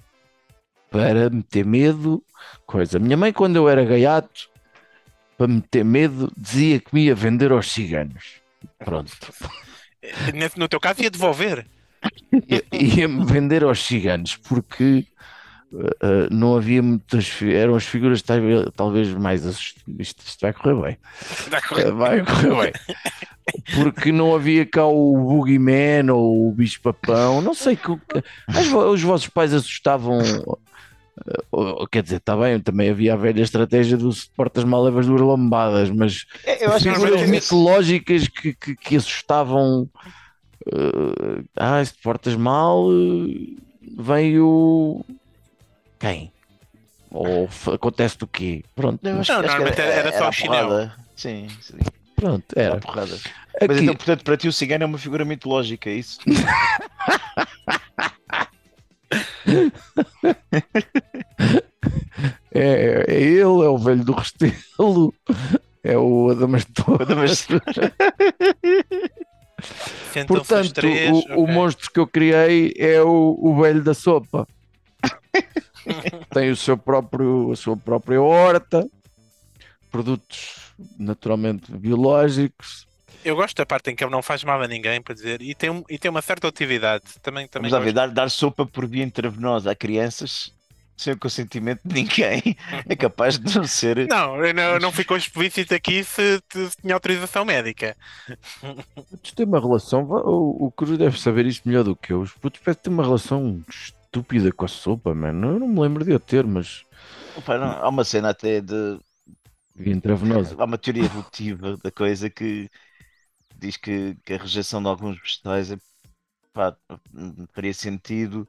para 0.90 1.30
meter 1.30 1.64
medo, 1.64 2.22
coisa. 2.66 2.98
Minha 2.98 3.16
mãe, 3.16 3.32
quando 3.32 3.56
eu 3.56 3.68
era 3.68 3.84
gaiato, 3.84 4.48
para 5.36 5.48
meter 5.48 5.84
medo, 5.84 6.32
dizia 6.36 6.80
que 6.80 6.94
me 6.94 7.04
ia 7.06 7.14
vender 7.14 7.52
aos 7.52 7.70
ciganos. 7.70 8.40
Pronto. 8.78 9.12
No 10.56 10.68
teu 10.68 10.78
caso, 10.78 11.02
ia 11.02 11.10
devolver. 11.10 11.66
Ia-me 12.72 13.24
vender 13.24 13.64
aos 13.64 13.84
ciganos, 13.84 14.36
porque 14.36 15.04
uh, 15.72 16.28
não 16.30 16.56
havia 16.56 16.82
muitas. 16.82 17.42
Eram 17.42 17.74
as 17.74 17.84
figuras 17.84 18.22
talvez, 18.22 18.68
talvez 18.76 19.08
mais 19.14 19.44
assustadoras. 19.44 20.06
Isto, 20.06 20.22
isto 20.24 20.40
vai 20.40 20.52
correr 20.52 20.74
bem. 20.80 20.98
Correr. 21.68 21.88
Uh, 21.88 21.96
Vai 21.96 22.24
correr 22.24 22.54
bem. 22.62 22.72
Porque 23.74 24.12
não 24.12 24.34
havia 24.34 24.66
cá 24.66 24.84
o 24.86 25.16
Boogeyman 25.16 26.10
ou 26.10 26.48
o 26.48 26.52
Bicho-Papão, 26.52 27.40
não 27.40 27.54
sei 27.54 27.76
que. 27.76 27.90
os 27.90 29.02
vossos 29.02 29.28
pais 29.28 29.52
assustavam. 29.54 30.18
Uh, 31.52 31.82
uh, 31.82 31.88
Quer 31.88 32.02
dizer, 32.02 32.16
está 32.16 32.36
bem, 32.36 32.60
também 32.60 32.90
havia 32.90 33.14
a 33.14 33.16
velha 33.16 33.42
estratégia 33.42 33.96
do 33.96 34.12
se 34.12 34.28
portas 34.36 34.64
mal 34.64 34.82
levas 34.84 35.06
duas 35.06 35.20
lombadas, 35.20 35.90
mas 35.90 36.24
É, 36.44 36.64
Eu 36.64 36.72
acho 36.72 36.84
que 36.84 36.92
figuras 36.94 37.20
isso- 37.22 37.30
mitológicas 37.30 38.28
que, 38.28 38.54
que, 38.54 38.76
que 38.76 38.96
assustavam. 38.96 39.88
eh, 40.72 41.42
ah, 41.56 41.84
se 41.84 41.94
portas 42.02 42.34
mal, 42.36 42.86
eh, 42.92 43.56
vem 43.98 44.38
o. 44.40 45.04
Quem? 45.98 46.30
Ou 47.10 47.48
acontece 47.72 48.18
do 48.18 48.26
quê? 48.26 48.62
Pronto, 48.74 49.00
Não, 49.02 49.12
mas 49.16 49.30
acho 49.30 49.40
que 49.40 49.46
normalmente 49.48 49.80
era 49.80 50.12
só 50.12 50.28
o 50.28 50.32
chinelo. 50.32 50.68
porrada. 50.68 50.96
Sim, 51.16 51.48
sim, 51.62 51.78
pronto, 52.14 52.44
era 52.54 52.74
era. 52.74 52.80
porrada. 52.80 53.16
Mas 53.58 53.70
Aqui, 53.70 53.84
então, 53.84 53.96
portanto, 53.96 54.22
para 54.24 54.36
ti 54.36 54.48
o 54.48 54.52
cigano 54.52 54.84
é 54.84 54.86
uma 54.86 54.98
figura 54.98 55.24
mitológica, 55.24 55.88
é 55.88 55.94
isso? 55.94 56.18
é, 62.52 63.04
é 63.08 63.14
ele, 63.20 63.40
é 63.40 63.44
o 63.68 63.78
velho 63.78 64.04
do 64.04 64.12
Restelo, 64.12 65.14
é 65.82 65.96
o 65.96 66.30
Adamastor. 66.30 66.98
Portanto, 70.26 70.72
três. 70.72 71.10
o, 71.10 71.14
o 71.34 71.42
ok. 71.44 71.54
monstro 71.54 71.90
que 71.90 72.00
eu 72.00 72.06
criei 72.06 72.72
é 72.78 73.02
o, 73.02 73.36
o 73.38 73.60
velho 73.60 73.82
da 73.82 73.94
sopa. 73.94 74.46
Tem 76.32 76.50
o 76.50 76.56
seu 76.56 76.76
próprio, 76.76 77.52
a 77.52 77.56
sua 77.56 77.76
própria 77.76 78.20
horta, 78.20 78.86
produtos 79.90 80.72
naturalmente 80.98 81.70
biológicos. 81.72 82.86
Eu 83.24 83.34
gosto 83.36 83.56
da 83.56 83.66
parte 83.66 83.90
em 83.90 83.96
que 83.96 84.04
ele 84.04 84.10
não 84.10 84.22
faz 84.22 84.44
mal 84.44 84.60
a 84.62 84.68
ninguém, 84.68 85.02
para 85.02 85.14
dizer, 85.14 85.42
e 85.42 85.54
tem, 85.54 85.68
um- 85.70 85.84
e 85.88 85.98
tem 85.98 86.10
uma 86.10 86.22
certa 86.22 86.46
atividade. 86.48 87.04
Também, 87.22 87.46
também 87.48 87.70
Vamos 87.70 87.72
lá 87.72 87.78
ver, 87.78 87.92
gosto. 87.92 87.94
dar, 88.14 88.22
dar 88.24 88.30
sopa 88.30 88.64
por 88.66 88.86
via 88.86 89.02
intravenosa 89.04 89.70
a 89.70 89.74
crianças 89.74 90.52
sem 90.96 91.12
o 91.12 91.18
consentimento 91.18 91.80
de 91.84 91.94
ninguém 91.94 92.56
é 92.88 92.96
capaz 92.96 93.38
de 93.38 93.54
não 93.54 93.66
ser. 93.66 94.08
Não, 94.08 94.36
não, 94.52 94.78
não 94.78 94.92
ficou 94.92 95.16
explícito 95.16 95.74
aqui 95.74 96.02
se, 96.04 96.40
se 96.50 96.76
tinha 96.80 96.94
autorização 96.94 97.44
médica. 97.44 97.96
Putos 99.10 99.32
têm 99.32 99.46
uma 99.46 99.60
relação. 99.60 100.04
O, 100.04 100.66
o 100.66 100.70
Cruz 100.72 100.98
deve 100.98 101.20
saber 101.20 101.46
isso 101.46 101.62
melhor 101.64 101.84
do 101.84 101.96
que 101.96 102.12
eu. 102.12 102.20
Os 102.20 102.32
putos 102.32 102.60
parecem 102.60 102.82
ter 102.84 102.90
uma 102.90 103.02
relação 103.02 103.62
estúpida 103.68 104.52
com 104.52 104.64
a 104.64 104.68
sopa, 104.68 105.14
mano. 105.14 105.52
Eu 105.52 105.60
não 105.60 105.68
me 105.68 105.80
lembro 105.80 106.04
de 106.04 106.12
eu 106.12 106.20
ter, 106.20 106.44
mas 106.44 106.84
Opa, 107.36 107.58
não, 107.58 107.66
há 107.66 107.88
uma 107.88 108.04
cena 108.04 108.30
até 108.30 108.60
de. 108.60 108.98
intravenosa. 109.78 110.56
Há 110.58 110.64
uma 110.64 110.78
teoria 110.78 111.04
evolutiva 111.04 111.76
da 111.76 111.90
coisa 111.90 112.30
que 112.30 112.70
diz 113.58 113.76
que, 113.76 114.14
que 114.24 114.34
a 114.34 114.38
rejeição 114.38 114.82
de 114.82 114.88
alguns 114.88 115.18
vegetais 115.20 115.70
é, 115.70 115.76
pá, 116.52 116.76
faria 117.52 117.74
sentido. 117.74 118.48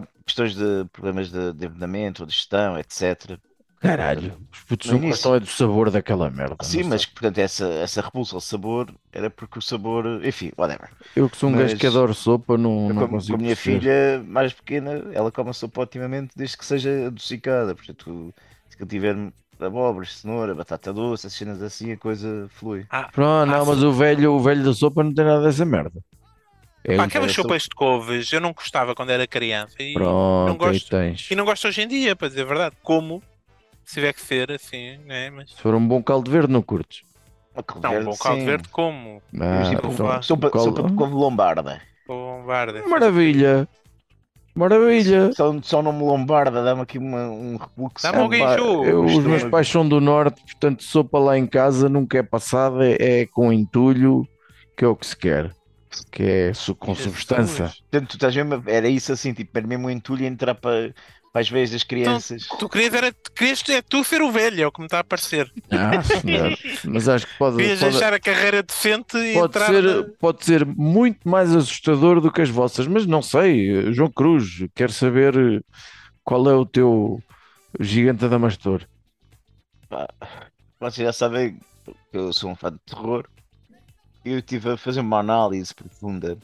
Pá, 0.00 0.02
questões 0.26 0.54
de 0.56 0.84
problemas 0.92 1.30
de, 1.30 1.52
de 1.52 1.66
envenenamento 1.66 2.22
ou 2.22 2.26
de 2.26 2.32
gestão, 2.34 2.76
etc. 2.78 3.38
Caralho, 3.80 4.36
os 4.52 4.60
putos 4.62 4.86
No 4.90 4.94
não 4.94 5.04
início- 5.04 5.16
gostam 5.16 5.34
é 5.36 5.40
do 5.40 5.46
sabor 5.46 5.90
daquela 5.90 6.30
merda. 6.30 6.56
Sim, 6.62 6.82
não 6.82 6.88
mas 6.90 7.04
portanto, 7.06 7.38
essa, 7.38 7.66
essa 7.66 8.00
repulsa 8.00 8.34
ao 8.34 8.40
sabor 8.40 8.92
era 9.12 9.28
porque 9.30 9.58
o 9.58 9.62
sabor. 9.62 10.06
Enfim, 10.24 10.50
whatever. 10.58 10.88
eu 11.14 11.28
que 11.28 11.36
sou 11.36 11.48
um 11.50 11.52
gajo 11.52 11.72
mas- 11.72 11.80
que 11.80 11.86
adoro 11.86 12.14
sopa, 12.14 12.56
não, 12.58 12.88
Eu 12.88 12.94
não 12.94 13.02
com, 13.02 13.08
consigo 13.14 13.36
com 13.36 13.40
a 13.40 13.44
minha 13.44 13.54
perceber. 13.54 13.80
filha 13.80 14.24
mais 14.26 14.52
pequena, 14.52 14.90
ela 15.12 15.30
come 15.30 15.50
a 15.50 15.52
sopa 15.52 15.82
otimamente 15.82 16.32
desde 16.34 16.56
que 16.56 16.64
seja 16.64 17.06
adocicada. 17.08 17.74
Portanto, 17.74 18.34
se 18.70 18.80
eu 18.82 18.86
tiver 18.86 19.16
abóboras, 19.60 20.16
cenoura, 20.18 20.54
batata 20.54 20.92
doce, 20.92 21.26
as 21.26 21.34
cenas 21.34 21.62
assim, 21.62 21.92
a 21.92 21.96
coisa 21.96 22.48
flui. 22.50 22.86
Pronto, 23.12 23.46
não, 23.50 23.62
Ah, 23.62 23.64
mas 23.66 23.82
o 23.82 23.92
velho, 23.92 24.32
o 24.32 24.40
velho 24.40 24.64
da 24.64 24.72
sopa 24.72 25.04
não 25.04 25.14
tem 25.14 25.24
nada 25.24 25.42
dessa 25.44 25.64
merda. 25.64 26.02
É 26.86 26.96
Pá, 26.96 27.02
um- 27.02 27.06
aquelas 27.06 27.32
sopas 27.32 27.62
de 27.62 27.70
couves 27.70 28.30
eu 28.32 28.40
não 28.40 28.52
gostava 28.52 28.94
quando 28.94 29.10
era 29.10 29.26
criança 29.26 29.76
e, 29.80 29.94
Pronto, 29.94 30.48
não 30.48 30.56
gosto. 30.56 30.94
e 31.30 31.34
não 31.34 31.44
gosto 31.44 31.66
hoje 31.66 31.80
em 31.82 31.88
dia, 31.88 32.14
para 32.14 32.28
dizer 32.28 32.42
a 32.42 32.44
verdade. 32.44 32.76
Como, 32.82 33.22
se 33.84 33.94
tiver 33.94 34.12
que 34.12 34.20
ser 34.20 34.52
assim, 34.52 34.98
né? 35.06 35.30
Mas 35.30 35.50
Se 35.50 35.60
for 35.62 35.74
um 35.74 35.86
bom 35.86 36.02
caldo 36.02 36.30
verde, 36.30 36.52
não 36.52 36.60
curtes. 36.62 37.00
Uma 37.54 37.62
couve 37.62 37.82
não, 37.82 37.90
um 37.90 37.92
verde, 37.94 38.10
bom 38.10 38.16
caldo 38.16 38.40
sim. 38.40 38.46
verde, 38.46 38.68
como? 38.68 39.22
Ah, 39.40 39.62
Tipo, 39.70 39.86
então, 39.92 40.22
sopa, 40.22 40.50
caldo- 40.50 40.76
sopa 40.76 40.88
de 40.90 40.94
couve 40.94 41.14
lombarda. 41.14 41.80
Bombarda. 42.06 42.86
Maravilha, 42.86 43.66
maravilha. 44.54 45.32
Só, 45.32 45.54
só 45.62 45.82
nome 45.82 46.02
lombarda 46.02 46.62
dá-me 46.62 46.82
aqui 46.82 46.98
uma- 46.98 47.28
um 47.30 47.56
refluxo. 47.56 48.02
Dá-me 48.06 48.18
alguém 48.18 48.40
Pá, 48.44 48.56
eu- 48.56 49.04
os 49.04 49.24
meus 49.24 49.44
pais 49.44 49.68
são 49.68 49.88
do 49.88 50.00
norte, 50.02 50.42
portanto, 50.42 50.82
sopa 50.82 51.18
lá 51.18 51.38
em 51.38 51.46
casa 51.46 51.88
nunca 51.88 52.18
é 52.18 52.22
passada, 52.22 52.84
é 52.86 53.24
com 53.26 53.50
entulho, 53.52 54.28
que 54.76 54.84
é 54.84 54.88
o 54.88 54.94
que 54.96 55.06
se 55.06 55.16
quer, 55.16 55.50
que 56.10 56.22
é 56.22 56.54
su- 56.54 56.74
com 56.74 56.94
substância. 56.94 57.72
Portanto, 57.90 58.08
tu 58.10 58.16
estás 58.16 58.34
mesmo, 58.34 58.62
era 58.66 58.88
isso 58.88 59.12
assim, 59.12 59.32
tipo, 59.32 59.56
era 59.56 59.66
mesmo 59.66 59.86
um 59.86 59.90
entulho 59.90 60.24
entrar 60.24 60.54
para, 60.54 60.94
para 61.32 61.40
as 61.40 61.48
veias 61.48 61.70
das 61.70 61.82
crianças. 61.82 62.46
Tu 62.58 62.68
querias, 62.68 62.94
era, 62.94 63.12
querias 63.34 63.62
é 63.68 63.82
tu 63.82 64.02
ser 64.04 64.22
o 64.22 64.30
velho, 64.30 64.62
é 64.62 64.66
o 64.66 64.72
que 64.72 64.80
me 64.80 64.86
está 64.86 65.00
a 65.00 65.04
parecer. 65.04 65.50
Ah, 65.70 66.00
senhor. 66.02 66.56
Mas 66.84 67.08
acho 67.08 67.26
que 67.26 67.34
pode, 67.38 67.56
Querias 67.56 67.80
pode, 67.80 67.92
deixar 67.92 68.12
a 68.14 68.20
carreira 68.20 68.62
decente 68.62 69.16
e 69.16 69.34
pode 69.34 69.46
entrar 69.56 69.66
ser, 69.66 69.82
na- 69.82 70.02
pode 70.18 70.44
ser 70.44 70.64
muito 70.66 71.28
mais 71.28 71.54
assustador 71.54 72.20
do 72.20 72.30
que 72.32 72.42
as 72.42 72.50
vossas, 72.50 72.86
mas 72.86 73.06
não 73.06 73.22
sei. 73.22 73.92
João 73.92 74.10
Cruz, 74.10 74.64
quero 74.74 74.92
saber 74.92 75.64
qual 76.22 76.48
é 76.50 76.54
o 76.54 76.64
teu 76.66 77.22
gigante 77.80 78.24
Adamastor. 78.24 78.86
Vocês 80.80 81.06
já 81.06 81.12
sabem 81.12 81.58
que 82.10 82.16
eu 82.18 82.32
sou 82.32 82.50
um 82.50 82.56
fã 82.56 82.70
de 82.72 82.78
terror. 82.86 83.26
Eu 84.24 84.38
estive 84.38 84.70
a 84.70 84.76
fazer 84.76 85.00
uma 85.00 85.18
análise 85.18 85.74
profunda 85.74 86.38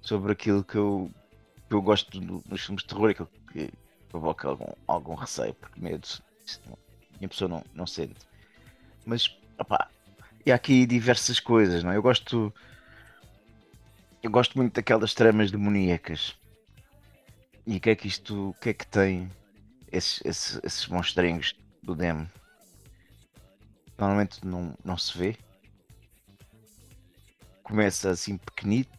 sobre 0.00 0.32
aquilo 0.32 0.62
que 0.62 0.76
eu, 0.76 1.10
que 1.68 1.74
eu 1.74 1.82
gosto 1.82 2.20
nos 2.20 2.64
filmes 2.64 2.82
de 2.82 2.88
terror 2.88 3.10
aquilo 3.10 3.28
que 3.52 3.70
provoca 4.08 4.48
algum, 4.48 4.72
algum 4.86 5.14
receio, 5.14 5.52
porque 5.54 5.80
medo 5.80 6.06
não, 6.66 6.78
minha 7.18 7.28
pessoa 7.28 7.48
não, 7.48 7.64
não 7.74 7.86
sente. 7.86 8.26
Mas, 9.04 9.36
opá, 9.58 9.88
e 10.44 10.52
há 10.52 10.54
aqui 10.54 10.86
diversas 10.86 11.40
coisas, 11.40 11.82
não 11.82 11.90
é? 11.90 11.96
Eu 11.96 12.02
gosto. 12.02 12.54
Eu 14.22 14.30
gosto 14.30 14.56
muito 14.56 14.74
daquelas 14.74 15.12
tramas 15.12 15.50
demoníacas. 15.50 16.36
E 17.66 17.76
o 17.76 17.80
que 17.80 17.90
é 17.90 17.96
que 17.96 18.06
isto. 18.06 18.50
O 18.50 18.54
que 18.54 18.70
é 18.70 18.74
que 18.74 18.86
tem 18.86 19.30
esses, 19.90 20.20
esses, 20.24 20.60
esses 20.62 20.86
monstrinhos 20.86 21.54
do 21.82 21.94
demo? 21.94 22.28
normalmente 23.98 24.46
não, 24.46 24.74
não 24.84 24.96
se 24.96 25.16
vê. 25.16 25.36
Começa 27.66 28.10
assim 28.10 28.36
pequenito, 28.36 28.96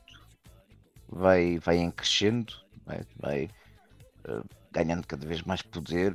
vai, 1.07 1.57
vai 1.57 1.77
em 1.77 1.89
crescendo, 1.89 2.53
vai, 2.85 3.01
vai, 3.17 3.49
eh, 4.25 4.41
ganhando 4.73 5.07
cada 5.07 5.25
vez 5.25 5.41
mais 5.41 5.61
poder. 5.61 6.13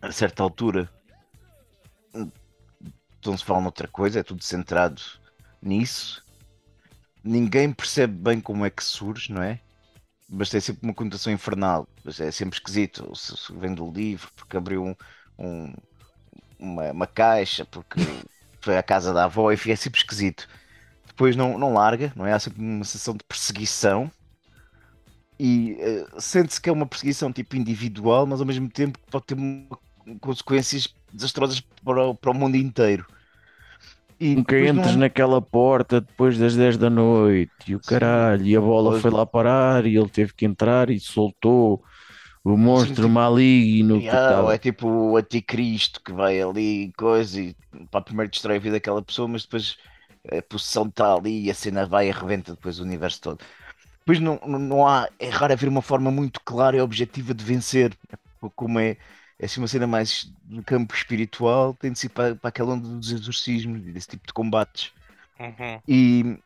A 0.00 0.12
certa 0.12 0.44
altura 0.44 0.88
não 3.24 3.36
se 3.36 3.44
fala 3.44 3.60
noutra 3.60 3.88
coisa, 3.88 4.20
é 4.20 4.22
tudo 4.22 4.44
centrado 4.44 5.02
nisso. 5.60 6.24
Ninguém 7.24 7.72
percebe 7.72 8.14
bem 8.14 8.40
como 8.40 8.64
é 8.64 8.70
que 8.70 8.84
surge, 8.84 9.32
não 9.32 9.42
é? 9.42 9.58
Mas 10.28 10.48
tem 10.48 10.60
sempre 10.60 10.86
uma 10.86 10.94
conotação 10.94 11.32
infernal, 11.32 11.88
mas 12.04 12.20
é 12.20 12.30
sempre 12.30 12.56
esquisito. 12.56 13.10
Se, 13.16 13.52
vem 13.54 13.74
do 13.74 13.90
livro, 13.90 14.30
porque 14.36 14.56
abriu 14.56 14.84
um, 14.84 14.94
um, 15.36 15.74
uma, 16.56 16.92
uma 16.92 17.06
caixa 17.08 17.64
porque 17.64 17.98
foi 18.60 18.78
à 18.78 18.82
casa 18.82 19.12
da 19.12 19.24
avó 19.24 19.50
e 19.50 19.58
é 19.66 19.74
sempre 19.74 19.98
esquisito. 19.98 20.48
Depois 21.14 21.36
não, 21.36 21.56
não 21.58 21.72
larga, 21.72 22.12
não 22.16 22.26
é? 22.26 22.32
Há 22.32 22.38
sempre 22.40 22.60
uma 22.60 22.84
sensação 22.84 23.14
de 23.14 23.24
perseguição 23.24 24.10
e 25.38 25.76
eh, 25.80 26.06
sente-se 26.18 26.60
que 26.60 26.68
é 26.68 26.72
uma 26.72 26.86
perseguição 26.86 27.32
tipo 27.32 27.56
individual, 27.56 28.26
mas 28.26 28.40
ao 28.40 28.46
mesmo 28.46 28.68
tempo 28.68 28.98
pode 29.10 29.26
ter 29.26 29.36
consequências 30.20 30.88
desastrosas 31.12 31.60
para 31.84 32.02
o, 32.08 32.14
para 32.14 32.30
o 32.30 32.34
mundo 32.34 32.56
inteiro. 32.56 33.06
E 34.20 34.36
Nunca 34.36 34.56
entres 34.58 34.92
não- 34.92 35.00
naquela 35.00 35.42
porta 35.42 36.00
depois 36.00 36.38
das 36.38 36.54
10 36.54 36.76
da 36.76 36.88
noite 36.88 37.50
e 37.66 37.74
o 37.74 37.80
caralho, 37.80 38.46
e 38.46 38.56
a 38.56 38.60
bola 38.60 38.90
Pois. 38.90 39.02
foi 39.02 39.10
lá 39.10 39.26
parar 39.26 39.86
e 39.86 39.96
ele 39.96 40.08
teve 40.08 40.32
que 40.32 40.44
entrar 40.46 40.88
e 40.88 41.00
soltou 41.00 41.82
o 42.44 42.56
monstro 42.56 42.94
tipo- 42.94 43.08
maligno 43.08 43.96
Ah, 43.96 43.98
estava. 43.98 44.54
é 44.54 44.58
tipo 44.58 44.86
o 44.88 45.16
anticristo 45.16 46.00
que 46.02 46.12
vai 46.12 46.40
ali 46.40 46.92
coisa 46.96 47.40
e 47.40 47.56
para 47.90 48.02
primeiro 48.02 48.30
destrói 48.30 48.56
a 48.56 48.60
vida 48.60 48.74
daquela 48.76 49.02
pessoa, 49.02 49.26
mas 49.26 49.42
depois 49.42 49.76
a 50.30 50.42
possessão 50.42 50.86
está 50.88 51.14
ali 51.14 51.44
e 51.46 51.50
a 51.50 51.54
cena 51.54 51.86
vai 51.86 52.08
e 52.08 52.10
arrebenta 52.10 52.52
depois 52.54 52.78
o 52.80 52.82
universo 52.82 53.20
todo. 53.20 53.44
Depois 54.00 54.20
não, 54.20 54.40
não- 54.46 54.58
não 54.58 54.88
há, 54.88 55.08
é 55.18 55.28
raro 55.28 55.52
haver 55.52 55.68
uma 55.68 55.82
forma 55.82 56.10
muito 56.10 56.40
clara 56.42 56.76
e 56.76 56.80
objetiva 56.80 57.34
de 57.34 57.44
vencer. 57.44 57.96
Como 58.56 58.78
é, 58.78 58.96
é 59.38 59.46
assim 59.46 59.60
uma 59.60 59.68
cena 59.68 59.86
mais 59.86 60.32
no 60.44 60.62
campo 60.64 60.94
espiritual, 60.94 61.74
tem 61.74 61.92
de 61.92 61.98
ser 61.98 62.10
para, 62.10 62.36
para 62.36 62.48
aquela 62.50 62.74
onda 62.74 62.88
dos 62.88 63.12
exorcismos 63.12 63.86
e 63.86 63.92
desse 63.92 64.08
tipo 64.08 64.26
de 64.26 64.32
combates. 64.34 64.92
Uhum. 65.40 65.82
E, 65.88 66.38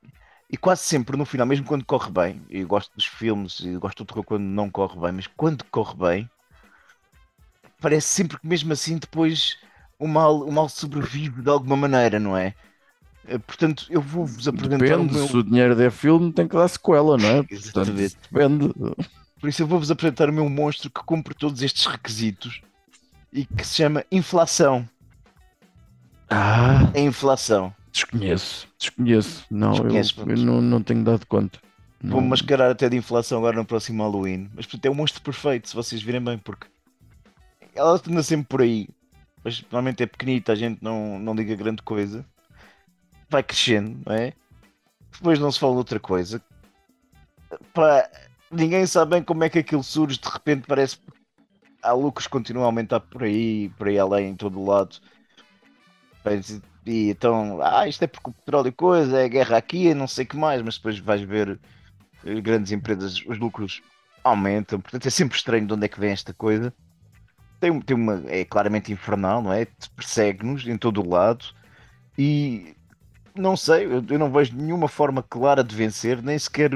e 0.51 0.57
quase 0.57 0.83
sempre 0.85 1.17
no 1.17 1.25
final, 1.27 1.47
mesmo 1.47 1.67
quando 1.67 1.85
corre 1.87 2.11
bem, 2.13 2.47
eu 2.51 2.67
gosto 2.69 2.95
dos 2.97 3.07
filmes 3.07 3.61
e 3.61 3.77
gosto 3.79 4.05
do 4.05 4.07
terror 4.09 4.25
quando 4.25 4.45
não 4.45 4.71
corre 4.71 5.01
bem, 5.01 5.13
mas 5.13 5.27
quando 5.29 5.65
corre 5.67 5.97
bem, 5.97 6.31
parece 7.81 8.09
sempre 8.09 8.39
que 8.39 8.47
mesmo 8.47 8.73
assim 8.73 8.99
depois 8.99 9.59
o 9.99 10.07
mal, 10.07 10.41
o 10.43 10.53
mal 10.53 10.69
sobrevive 10.69 11.43
de 11.43 11.51
alguma 11.51 11.77
maneira, 11.77 12.19
não 12.21 12.37
é? 12.37 12.55
Eh, 13.29 13.39
Portanto, 13.39 13.87
eu 13.91 14.01
vou-vos 14.01 14.49
apresentar 14.49 14.79
Depende, 14.85 15.13
o 15.15 15.19
meu. 15.19 15.29
se 15.29 15.37
o 15.37 15.43
dinheiro 15.43 15.77
der 15.77 15.91
filme, 15.91 16.33
tem 16.33 16.49
que 16.49 16.57
dar 16.57 16.67
sequela, 16.69 17.17
não 17.17 17.29
é? 17.29 17.43
Portanto, 17.43 17.93
depende. 17.93 18.73
Por 19.41 19.49
isso 19.49 19.63
eu 19.63 19.67
vou-vos 19.67 19.91
apresentar 19.91 20.29
o 20.31 20.33
meu 20.33 20.49
monstro 20.49 20.91
que 20.91 21.03
cumpre 21.05 21.35
todos 21.35 21.63
estes 21.63 21.87
requisitos 21.87 22.61
e 23.33 23.45
que 23.47 23.65
se 23.65 23.77
chama 23.77 24.05
inflação. 24.11 24.89
Ah, 26.31 26.91
A 26.95 26.99
inflação. 27.01 27.73
desconheço, 27.93 28.69
desconheço. 28.79 29.45
Não, 29.51 29.69
eu, 29.69 29.83
Desconheces, 29.85 30.17
eu 30.19 30.25
pronto. 30.25 30.41
não, 30.43 30.61
não 30.61 30.83
tenho 30.83 31.03
dado 31.05 31.25
conta. 31.27 31.59
Vou-me 32.01 32.23
Não- 32.23 32.29
mascarar 32.31 32.71
até 32.71 32.89
de 32.89 32.97
inflação 32.97 33.39
agora 33.39 33.57
no 33.57 33.65
próximo 33.65 34.03
Halloween. 34.03 34.49
Mas 34.55 34.67
portanto, 34.67 34.87
é 34.87 34.91
o 34.91 34.95
monstro 34.95 35.23
perfeito, 35.23 35.69
se 35.69 35.75
vocês 35.75 36.03
virem 36.03 36.21
bem, 36.23 36.39
porque 36.39 36.67
ela 37.75 37.93
anda 38.07 38.23
sempre 38.23 38.47
por 38.47 38.63
aí. 38.63 38.89
Mas 39.43 39.63
normalmente 39.63 40.03
é 40.03 40.07
pequenita, 40.07 40.53
a 40.53 40.57
gente 40.57 40.83
não, 40.83 41.19
não 41.19 41.35
liga 41.35 41.55
grande 41.57 41.83
coisa. 41.83 42.25
Vai 43.29 43.43
crescendo, 43.43 44.01
não 44.07 44.15
é? 44.15 44.33
Depois 45.13 45.39
não 45.39 45.51
se 45.51 45.59
fala 45.59 45.75
outra 45.75 46.01
coisa. 46.01 46.43
Pá, 47.73 48.09
ninguém 48.51 48.87
sabe 48.87 49.13
bem 49.13 49.23
como 49.23 49.45
é 49.45 49.49
que 49.49 49.59
aquilo 49.59 49.83
surge, 49.83 50.19
de 50.19 50.29
repente 50.29 50.67
parece 50.67 50.99
há 51.83 51.93
lucros 51.93 52.27
que 52.27 52.33
continuam 52.33 52.65
a 52.65 52.69
aumentar 52.69 53.01
por 53.01 53.23
aí, 53.23 53.69
por 53.71 53.89
aí 53.89 53.99
além, 53.99 54.31
em 54.31 54.37
todo 54.37 54.59
o 54.61 54.67
lado. 54.67 55.01
E 56.87 57.11
então, 57.11 57.61
ah, 57.63 57.87
isto 57.89 58.03
é 58.03 58.07
porque 58.07 58.31
o 58.31 58.33
petróleo 58.33 58.69
e 58.69 58.73
coisa, 58.73 59.21
é 59.21 59.29
guerra 59.29 59.57
aqui, 59.57 59.89
é 59.89 59.95
não 59.95 60.07
sei 60.07 60.25
o 60.25 60.29
que 60.29 60.37
mais, 60.37 60.63
mas 60.63 60.77
depois 60.77 60.99
vais 60.99 61.23
ver 61.23 61.59
eh, 62.25 62.41
grandes 62.41 62.73
empresas, 62.73 63.23
os 63.27 63.39
lucros 63.39 63.83
aumentam, 64.25 64.81
portanto 64.81 65.07
é 65.07 65.11
sempre 65.11 65.37
estranho 65.37 65.67
de 65.67 65.73
onde 65.75 65.87
é 65.87 65.89
que 65.89 66.01
vem 66.01 66.11
esta 66.11 66.33
coisa. 66.35 66.73
Tem, 67.61 67.79
tem 67.81 67.97
uma, 67.97 68.23
é 68.29 68.45
claramente 68.45 68.93
infernal, 68.93 69.43
não 69.43 69.53
é? 69.53 69.67
Persegue-nos 69.97 70.67
em 70.67 70.79
todo 70.79 71.03
o 71.03 71.09
lado 71.09 71.45
e 72.17 72.75
não 73.39 73.57
sei, 73.57 73.87
eu, 73.87 74.19
não 74.19 74.31
vejo 74.33 74.55
nenhuma 74.57 74.89
forma 74.89 75.23
clara 75.23 75.63
de 75.65 75.75
vencer, 75.75 76.23
nem 76.23 76.39
sequer 76.39 76.73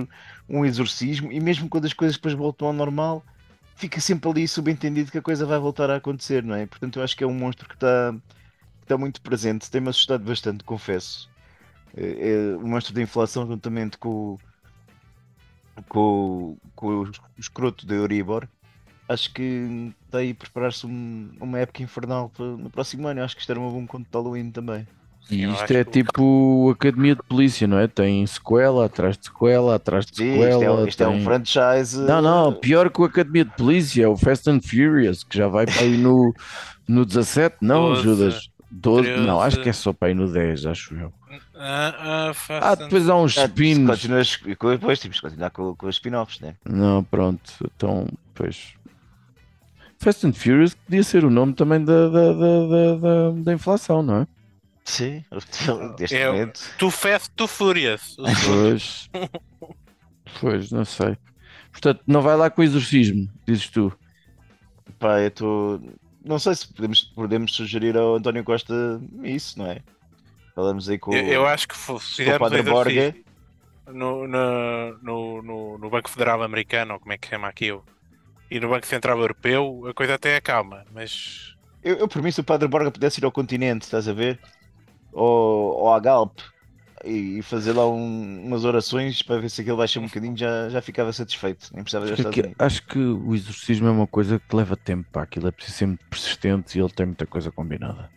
um 0.48 0.64
exorcismo, 0.64 1.32
e 1.32 1.40
mesmo 1.40 1.68
quando 1.68 1.86
as 1.86 1.92
coisas 1.92 2.16
depois 2.16 2.34
voltam 2.34 2.68
ao 2.68 2.72
normal, 2.74 3.24
fica 3.76 4.00
sempre 4.00 4.30
ali 4.30 4.48
subentendido 4.48 5.10
que 5.10 5.18
a 5.18 5.22
coisa 5.22 5.46
vai 5.46 5.58
voltar 5.58 5.90
a 5.90 5.96
acontecer, 5.96 6.42
não 6.44 6.54
é? 6.54 6.66
Portanto, 6.66 6.98
eu 6.98 7.02
acho 7.04 7.16
que 7.16 7.24
é 7.24 7.26
um 7.26 7.34
monstro 7.34 7.68
que 7.68 7.74
está 7.74 8.14
está 8.82 8.98
muito 8.98 9.22
presente, 9.22 9.70
tem-me 9.70 9.88
assustado 9.90 10.24
bastante, 10.24 10.64
confesso. 10.64 11.30
É, 11.96 12.52
é 12.52 12.56
o 12.56 12.66
monstro 12.66 12.94
da 12.94 13.02
inflação, 13.02 13.46
juntamente 13.46 13.98
com, 13.98 14.38
com, 15.88 16.56
com 16.74 17.02
o 17.02 17.10
escroto 17.38 17.86
da 17.86 17.94
Euribor, 17.94 18.48
acho 19.08 19.32
que 19.32 19.92
está 20.06 20.18
aí 20.18 20.30
a 20.30 20.34
preparar-se 20.34 20.86
um- 20.86 21.32
uma 21.40 21.58
época 21.58 21.82
infernal 21.82 22.30
para- 22.30 22.56
no 22.56 22.70
próximo 22.70 23.06
ano. 23.08 23.22
Acho 23.22 23.34
que 23.34 23.40
isto 23.42 23.50
era 23.50 23.60
um 23.60 23.70
bom 23.70 23.86
conto 23.86 24.04
de 24.10 24.16
Halloween 24.16 24.50
também. 24.50 24.86
E 25.30 25.44
isto 25.44 25.72
é 25.72 25.84
que- 25.84 25.90
tipo 26.02 26.70
academia 26.70 27.14
de 27.14 27.22
polícia, 27.22 27.66
não 27.66 27.78
é? 27.78 27.86
Tem 27.88 28.26
sequela 28.26 28.84
atrás 28.86 29.16
de 29.16 29.24
sequela, 29.26 29.76
atrás 29.76 30.04
de 30.04 30.16
Sim, 30.16 30.32
sequela. 30.32 30.48
isto, 30.50 30.62
é, 30.64 30.70
um- 30.70 30.86
isto 30.86 31.02
é 31.04 31.08
um 31.08 31.12
tem- 31.14 31.24
franchise. 31.24 32.00
Não, 32.00 32.20
não, 32.20 32.52
pior 32.52 32.90
que 32.90 33.00
o 33.00 33.04
Academia 33.04 33.44
de 33.44 33.52
Polícia, 33.52 34.04
é 34.04 34.08
o 34.08 34.16
Fast 34.16 34.50
and 34.50 34.60
Furious, 34.60 35.24
que 35.24 35.38
já 35.38 35.48
vai 35.48 35.64
para 35.64 35.80
aí 35.82 35.96
no, 35.96 36.34
no 36.86 37.06
17, 37.06 37.56
não, 37.62 37.90
Doze, 37.90 38.02
Judas? 38.02 38.48
12, 38.70 39.10
não, 39.16 39.40
acho 39.40 39.60
que 39.60 39.68
é 39.68 39.72
só 39.72 39.92
para 39.92 40.08
aí 40.08 40.14
no 40.14 40.30
10, 40.30 40.66
acho 40.66 40.94
eu. 40.96 41.12
Ah, 41.54 42.30
ah, 42.30 42.32
Ah, 42.60 42.74
depois 42.74 43.08
há 43.08 43.16
uns 43.16 43.38
Ah, 43.38 43.48
co- 44.58 44.70
Depois 44.70 44.98
temos 45.00 45.16
que 45.18 45.22
continuar 45.22 45.50
com, 45.50 45.74
com 45.74 45.86
os 45.86 45.94
spin-offs, 45.96 46.40
né? 46.40 46.54
Não, 46.68 47.02
pronto, 47.04 47.40
então, 47.74 48.06
pois. 48.34 48.74
Fast 49.98 50.26
and 50.26 50.32
Furious 50.32 50.74
podia 50.74 51.02
ser 51.02 51.24
o 51.24 51.30
nome 51.30 51.54
também 51.54 51.82
da, 51.84 52.08
da, 52.08 52.32
da, 52.32 52.96
da, 52.96 53.30
da 53.44 53.52
inflação, 53.52 54.02
não 54.02 54.22
é? 54.22 54.26
Sim, 54.84 55.24
neste 55.98 56.16
É 56.16 56.28
o- 56.28 56.32
momento. 56.32 56.60
Too 56.78 56.90
Fast, 56.90 57.30
Too 57.36 57.46
Furious. 57.48 58.16
O. 58.18 58.24
Pois. 58.46 59.10
Pois, 60.40 60.70
não 60.72 60.84
sei. 60.84 61.16
Portanto, 61.70 62.02
não 62.06 62.20
vai 62.20 62.36
lá 62.36 62.50
com 62.50 62.60
o 62.60 62.64
exorcismo, 62.64 63.28
dizes 63.46 63.68
tu. 63.68 63.92
Pá, 64.98 65.20
eu 65.20 65.28
estou. 65.28 65.80
Não 66.24 66.38
sei 66.38 66.54
se 66.54 66.72
podemos, 66.72 67.02
podemos 67.02 67.54
sugerir 67.54 67.96
ao 67.96 68.16
António 68.16 68.44
Costa 68.44 69.00
isso, 69.22 69.58
não 69.58 69.66
é? 69.66 69.80
Falamos 70.54 70.88
aí 70.88 70.98
com, 70.98 71.12
Eu, 71.14 71.26
eu 71.26 71.46
acho 71.46 71.66
que 71.66 71.76
se 71.76 71.98
fizermos 71.98 72.38
Padre 72.38 72.62
Borga. 72.62 73.14
no, 73.92 74.26
no, 74.28 74.98
no, 75.02 75.78
no 75.78 75.90
Banco 75.90 76.10
Federal 76.10 76.42
Americano, 76.42 76.94
ou 76.94 77.00
como 77.00 77.12
é 77.12 77.18
que 77.18 77.26
chama 77.28 77.48
aquilo, 77.48 77.84
e 78.50 78.60
no 78.60 78.68
Banco 78.68 78.86
Central 78.86 79.18
Europeu, 79.18 79.84
a 79.88 79.94
coisa 79.94 80.14
até 80.14 80.36
acalma, 80.36 80.84
mas 80.92 81.56
Eu, 81.82 81.96
eu 81.96 82.06
por 82.08 82.22
mim, 82.22 82.30
se 82.30 82.40
o 82.40 82.44
Padre 82.44 82.68
Borga 82.68 82.90
pudesse 82.90 83.18
ir 83.20 83.24
ao 83.24 83.32
continente, 83.32 83.82
estás 83.84 84.06
a 84.06 84.12
ver? 84.12 84.38
Ou, 85.12 85.74
ou 85.80 85.92
à 85.92 86.00
Galp 86.00 86.38
e, 87.04 87.38
e 87.38 87.42
fazer 87.42 87.72
lá 87.72 87.86
um- 87.86 88.44
umas 88.46 88.64
orações 88.64 89.22
para 89.22 89.38
ver 89.40 89.50
se 89.50 89.60
aquilo 89.60 89.76
baixa 89.76 90.00
um 90.00 90.06
bocadinho, 90.06 90.36
já, 90.36 90.68
já 90.68 90.80
ficava 90.80 91.12
satisfeito. 91.12 91.68
Nem 91.74 91.82
precisava 91.82 92.04
Acho 92.06 92.14
estar 92.14 92.30
que, 92.30 92.52
acho 92.58 92.86
que 92.86 92.98
o 92.98 93.34
exorcismo 93.34 93.88
é 93.88 93.90
uma 93.90 94.06
coisa 94.06 94.38
que 94.40 94.56
leva 94.56 94.76
tempo, 94.76 95.08
pá. 95.12 95.22
Aquilo 95.22 95.48
é 95.48 95.50
preciso 95.50 95.76
ser 95.78 95.86
muito 95.86 96.04
persistente 96.08 96.78
e 96.78 96.80
ele 96.80 96.90
tem 96.90 97.06
muita 97.06 97.26
coisa 97.26 97.50
combinada. 97.50 98.08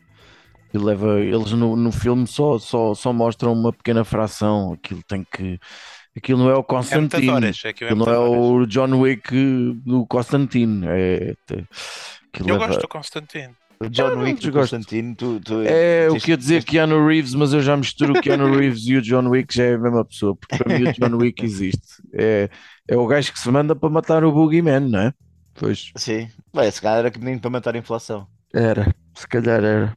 Ele 0.74 0.84
leva, 0.84 1.20
eles 1.22 1.52
no, 1.54 1.76
no 1.76 1.92
filme 1.92 2.28
só, 2.28 2.60
só, 2.60 2.94
só 2.94 3.14
mostram 3.14 3.54
uma 3.54 3.72
pequena 3.72 4.04
fração. 4.04 4.74
Aquilo 4.74 5.02
tem 5.04 5.24
que. 5.24 5.58
Aquilo 6.18 6.40
não 6.40 6.50
é 6.50 6.56
o 6.56 6.60
é 6.60 6.64
Constantine. 6.64 7.30
horas. 7.30 7.62
Aquilo 7.66 7.90
é 7.90 7.94
Aquilo 7.94 8.06
não 8.06 8.06
muitas 8.06 8.16
é 8.16 8.18
horas. 8.40 8.62
o 8.62 8.66
John 8.68 9.00
Wick 9.00 9.74
do 9.86 10.06
Constantine. 10.06 10.86
É, 10.88 11.34
te- 11.46 11.66
aquilo 12.34 12.50
Eu 12.50 12.54
leva- 12.56 12.68
gosto 12.68 12.82
do 12.82 12.88
Constantino. 12.90 13.56
O 13.86 13.90
John 13.90 14.10
não 14.16 14.22
Wick 14.24 14.50
do. 14.50 14.52
Constantino, 14.60 15.16
tu, 15.16 15.40
tu 15.40 15.62
É, 15.62 16.08
eu 16.08 16.12
tens- 16.14 16.22
queria 16.24 16.38
dizer 16.38 16.54
tens- 16.64 16.66
Keanu 16.72 17.08
Reeves, 17.08 17.34
mas 17.34 17.54
eu 17.54 17.62
já 17.62 17.76
misturo 17.78 18.14
o 18.14 18.22
Keanu 18.22 18.48
Reeves 18.58 18.86
e 18.88 18.96
o 18.96 19.02
John 19.02 19.28
Wick 19.30 19.54
já 19.56 19.64
é 19.66 19.74
a 19.76 19.78
mesma 19.80 20.06
pessoa, 20.06 20.36
porque 20.36 20.58
para 20.58 20.74
mim 20.78 20.84
o 20.86 20.92
John 20.94 21.16
Wick 21.18 21.44
existe. 21.46 22.02
É, 22.14 22.50
é 22.88 22.98
o 22.98 23.06
gajo 23.08 23.32
que 23.34 23.40
se 23.40 23.50
manda 23.50 23.76
para 23.76 23.90
matar 23.90 24.24
o 24.24 24.32
Boogeyman, 24.32 24.82
não 24.90 25.00
é? 25.00 25.14
Pois, 25.54 25.92
Sim, 25.96 26.30
Bem, 26.54 26.68
esse 26.68 26.82
cara 26.82 27.00
era 27.00 27.12
que 27.12 27.20
menino 27.20 27.40
para 27.42 27.50
matar 27.50 27.76
a 27.76 27.78
inflação. 27.78 28.28
era, 28.54 28.94
se 29.16 29.28
calhar 29.28 29.64
era. 29.64 29.94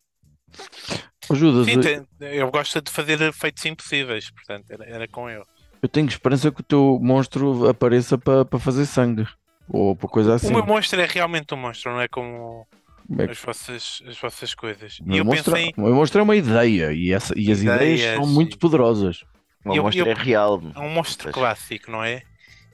Ô, 1.30 1.34
Judas, 1.34 1.66
Sim, 1.66 1.74
eu, 1.74 1.80
tem- 1.82 2.06
eu 2.20 2.50
gosto 2.50 2.80
de 2.80 2.90
fazer 2.90 3.32
feitos 3.32 3.64
impossíveis, 3.66 4.30
portanto, 4.30 4.70
era, 4.70 4.84
era 4.84 5.08
com 5.08 5.28
eu. 5.28 5.42
eu 5.82 5.88
tenho 5.88 6.08
esperança 6.08 6.50
que 6.50 6.60
o 6.60 6.64
teu 6.64 6.98
monstro 7.02 7.68
apareça 7.68 8.16
para 8.16 8.44
para 8.44 8.58
fazer 8.58 8.86
sangue, 8.86 9.26
ou 9.68 9.94
para 9.94 10.08
coisa 10.08 10.34
assim. 10.34 10.48
O 10.48 10.52
meu 10.52 10.64
monstro 10.66 11.00
é 11.00 11.06
realmente 11.06 11.52
um 11.54 11.58
monstro, 11.58 11.92
não 11.92 12.00
é 12.00 12.08
como 12.08 12.66
Como 13.08 13.22
é 13.22 13.26
que- 13.26 13.32
as 13.32 13.38
vossas, 13.40 14.02
as 14.06 14.18
vossas 14.20 14.54
coisas. 14.54 14.98
E 15.04 15.16
eu 15.16 15.24
monstro, 15.24 15.54
pensei, 15.54 15.72
monstro 15.76 16.20
é 16.20 16.22
uma 16.22 16.36
ideia, 16.36 16.92
e, 16.92 17.10
essa, 17.12 17.32
e 17.36 17.50
as 17.50 17.60
ideias, 17.62 18.00
Ideias 18.00 18.16
são 18.16 18.26
muito 18.26 18.54
e- 18.54 18.58
poderosas. 18.58 19.24
O 19.64 19.74
Eu- 19.74 19.82
monstro 19.82 20.04
eu- 20.06 20.10
é 20.10 20.14
real. 20.14 20.62
é 20.74 20.78
um 20.78 20.90
monstro 20.90 21.32
clássico, 21.32 21.90
não 21.90 22.04
é? 22.04 22.22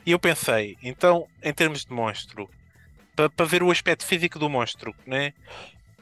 E 0.04 0.10
eu 0.10 0.18
pensei, 0.18 0.76
então, 0.82 1.26
em 1.42 1.52
termos 1.52 1.84
de 1.84 1.92
monstro, 1.92 2.50
para 3.14 3.46
ver 3.46 3.62
o 3.62 3.70
aspecto 3.70 4.04
físico 4.04 4.38
do 4.38 4.50
monstro, 4.50 4.94
né? 5.06 5.32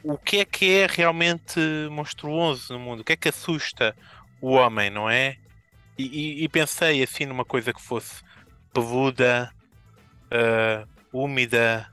o 0.04 0.18
que 0.18 0.38
é 0.38 0.44
que 0.44 0.68
é 0.78 0.86
realmente 0.90 1.60
monstruoso 1.88 2.72
no 2.72 2.80
mundo? 2.80 3.00
O 3.00 3.04
que 3.04 3.12
é 3.12 3.16
que 3.16 3.28
assusta 3.28 3.94
o 4.40 4.50
homem, 4.50 4.90
não 4.90 5.08
é? 5.08 5.36
E, 5.96 6.04
e- 6.40 6.44
e 6.44 6.48
pensei 6.48 7.00
assim 7.04 7.24
numa 7.24 7.44
coisa 7.44 7.72
que 7.72 7.80
fosse 7.80 8.20
peluda, 8.74 9.52
ah, 10.28 10.84
úmida, 11.12 11.88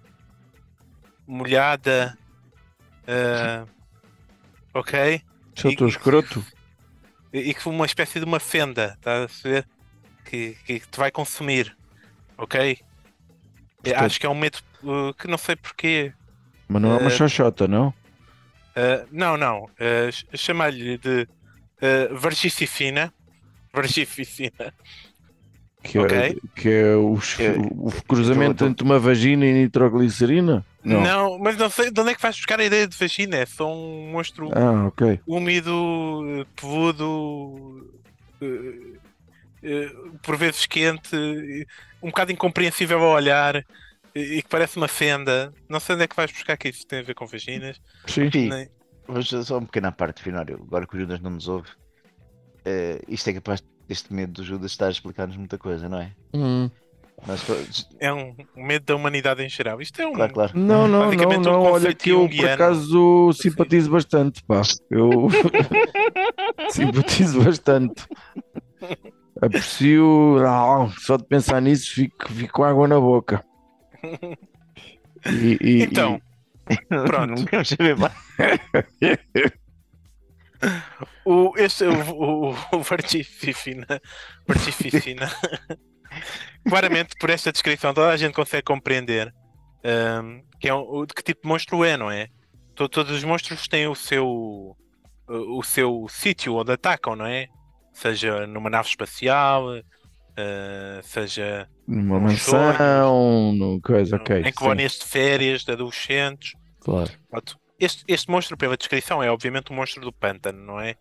molhada, 1.28 2.18
ah, 3.10 3.66
ok? 4.74 5.22
Sou 5.56 5.76
teu 5.76 5.88
e- 5.88 5.90
escroto. 5.90 6.46
e 7.34 7.54
que 7.54 7.68
uma 7.68 7.86
espécie 7.86 8.20
de 8.20 8.26
uma 8.26 8.40
fenda, 8.40 8.94
estás 8.98 9.42
a 9.46 9.50
ver? 9.50 9.68
Que, 10.26 10.56
que 10.66 10.80
te 10.80 10.98
vai 10.98 11.10
consumir, 11.12 11.76
ok? 12.38 12.80
Portanto- 13.84 14.04
Acho 14.06 14.20
que 14.20 14.26
é 14.26 14.30
um 14.30 14.36
medo 14.36 14.60
uh, 14.84 15.14
que 15.16 15.28
não 15.28 15.38
sei 15.38 15.56
porquê. 15.56 16.14
Mas 16.68 16.82
não 16.82 16.94
é 16.94 16.98
uma 17.00 17.08
Eh, 17.08 17.16
xoxota, 17.18 17.68
não? 17.68 17.88
Uh, 17.90 19.08
não, 19.12 19.36
não. 19.38 19.64
Uh, 19.64 20.12
ch- 20.12 20.26
Chamar-lhe 20.36 20.98
de 20.98 21.24
uh. 21.82 22.16
Vargificina. 22.18 23.12
Que 25.82 25.98
é, 25.98 26.02
ok. 26.02 26.42
que 26.58 26.70
é 26.70 26.96
os- 26.96 27.40
Eu- 27.40 27.62
o 27.62 27.90
cruzamento 28.06 28.66
entre 28.66 28.84
uma 28.84 29.00
vagina 29.00 29.46
e 29.46 29.54
nitroglicerina? 29.54 30.66
Não. 30.84 31.38
mas 31.40 31.58
não 31.58 31.70
sei 31.70 31.92
de 31.92 32.00
onde 32.00 32.12
é 32.12 32.16
que 32.16 32.22
vais 32.22 32.36
buscar 32.36 32.60
a 32.60 32.64
ideia 32.64 32.88
de 32.88 32.96
vagina. 32.98 33.36
É 33.38 33.46
só 33.46 33.72
um 33.74 34.12
monstro 34.12 34.50
Ah, 34.58 34.88
ok. 34.88 35.20
úmido, 35.28 35.72
uh, 35.74 36.46
peludo. 36.56 37.90
uh, 38.42 39.00
eh, 39.62 39.92
por 40.22 40.38
vezes 40.38 40.66
quente, 40.66 41.14
eh, 41.16 41.66
um 42.02 42.08
bocado 42.08 42.32
incompreensível 42.32 42.98
ao 43.00 43.12
olhar 43.16 43.58
eh, 43.58 43.64
e 44.16 44.42
que 44.42 44.48
parece 44.48 44.78
uma 44.78 44.88
fenda. 44.88 45.54
Não 45.68 45.80
sei 45.82 45.96
onde 45.96 46.06
é 46.06 46.08
que 46.08 46.16
vais 46.16 46.32
buscar 46.32 46.56
que 46.56 46.70
isso 46.70 46.88
tem 46.88 47.00
a 47.00 47.04
ver 47.04 47.14
com 47.14 47.28
vaginas. 47.28 47.78
Sim. 48.08 48.32
Sim, 48.32 48.48
nem- 48.50 48.70
mas 49.08 49.28
só 49.28 49.58
uma 49.58 49.66
pequena 49.66 49.92
parte 49.92 50.24
final. 50.24 50.46
eu- 50.48 50.62
Agora 50.64 50.88
que 50.88 50.96
o 50.96 51.00
Judas 51.00 51.20
não 51.20 51.32
nos 51.32 51.48
ouve, 51.50 51.68
eh, 52.64 53.02
isto 53.10 53.30
é 53.30 53.34
capaz, 53.34 53.62
este 53.90 54.14
medo 54.14 54.34
do 54.34 54.44
Judas 54.46 54.72
estar 54.72 54.88
a 54.88 54.92
explicar-nos 54.92 55.36
muita 55.36 55.58
coisa, 55.58 55.90
não 55.90 56.00
é? 56.00 56.12
Hum. 56.34 56.70
Mas, 57.28 57.88
É 58.00 58.14
um, 58.14 58.36
medo 58.56 58.86
da 58.86 58.96
humanidade 58.96 59.44
em 59.44 59.50
geral. 59.50 59.82
Isto 59.82 60.02
é 60.02 60.08
um. 60.08 60.14
claro, 60.14 60.34
claro. 60.34 60.52
Não, 60.58 60.88
não, 60.88 61.12
não, 61.12 61.30
um 61.30 61.42
não. 61.42 61.62
Olha 61.64 61.94
que 61.94 62.10
eu 62.12 62.30
por 62.30 62.50
acaso 62.50 63.32
simpatizo 63.34 63.90
bastante, 63.92 64.44
pá. 64.44 64.62
Eu 64.90 65.28
simpatizo 66.72 67.44
bastante. 67.44 68.06
Aprecio. 69.42 70.38
Ah, 70.46 70.90
só 71.00 71.18
de 71.18 71.24
pensar 71.26 71.62
nisso 71.62 71.94
fico, 71.94 72.32
fico 72.32 72.54
com 72.54 72.64
água 72.64 72.88
na 72.88 73.00
boca. 73.00 73.44
E, 75.26 75.58
e- 75.62 75.84
Então, 75.84 76.22
Pronto. 76.88 77.46
não 77.52 77.66
saber 77.66 77.96
mais. 77.98 78.14
o, 81.26 81.54
este, 81.58 81.86
o, 81.86 81.94
o, 81.94 82.56
o 82.74 82.80
Vargififina, 82.82 83.86
Vargififina, 84.48 85.30
claramente 86.68 87.16
por 87.20 87.30
esta 87.30 87.52
descrição 87.52 87.94
toda 87.94 88.10
a 88.10 88.18
gente 88.18 88.34
consegue 88.34 88.64
compreender 88.64 89.34
hum, 90.24 90.42
que 90.60 90.68
é 90.70 90.74
um, 90.74 90.82
o- 90.82 91.06
de 91.06 91.14
que 91.14 91.24
tipo 91.24 91.42
de 91.44 91.48
monstro 91.48 91.84
é, 91.84 91.96
não 91.98 92.10
é? 92.12 92.28
To- 92.76 92.90
Todos 92.90 93.12
os 93.16 93.24
monstros 93.24 93.68
têm 93.68 93.88
o 93.88 93.96
seu 93.96 94.26
o 94.28 94.76
o 95.60 95.64
seu 95.64 96.08
sítio 96.10 96.56
onde 96.56 96.72
atacam, 96.72 97.16
não 97.16 97.26
é? 97.26 97.48
Seja 97.94 98.48
numa 98.48 98.70
nave 98.70 98.88
espacial, 98.90 99.64
eh, 100.38 101.00
seja 101.04 101.68
numa 101.88 102.20
mansão, 102.20 103.54
no 103.54 103.80
coisa, 103.82 104.16
ok. 104.16 104.42
em 104.42 104.54
colónias 104.54 104.94
de 104.94 105.06
férias 105.06 105.64
de 105.64 105.72
adolescentes. 105.72 106.54
claro. 106.82 107.12
Este, 107.80 108.04
este 108.08 108.30
monstro, 108.30 108.58
pela 108.58 108.76
descrição, 108.76 109.24
é 109.24 109.32
obviamente 109.32 109.72
um 109.72 109.76
monstro 109.76 110.02
do 110.02 110.12
pântano, 110.12 110.62
não 110.66 110.80
é? 110.82 110.96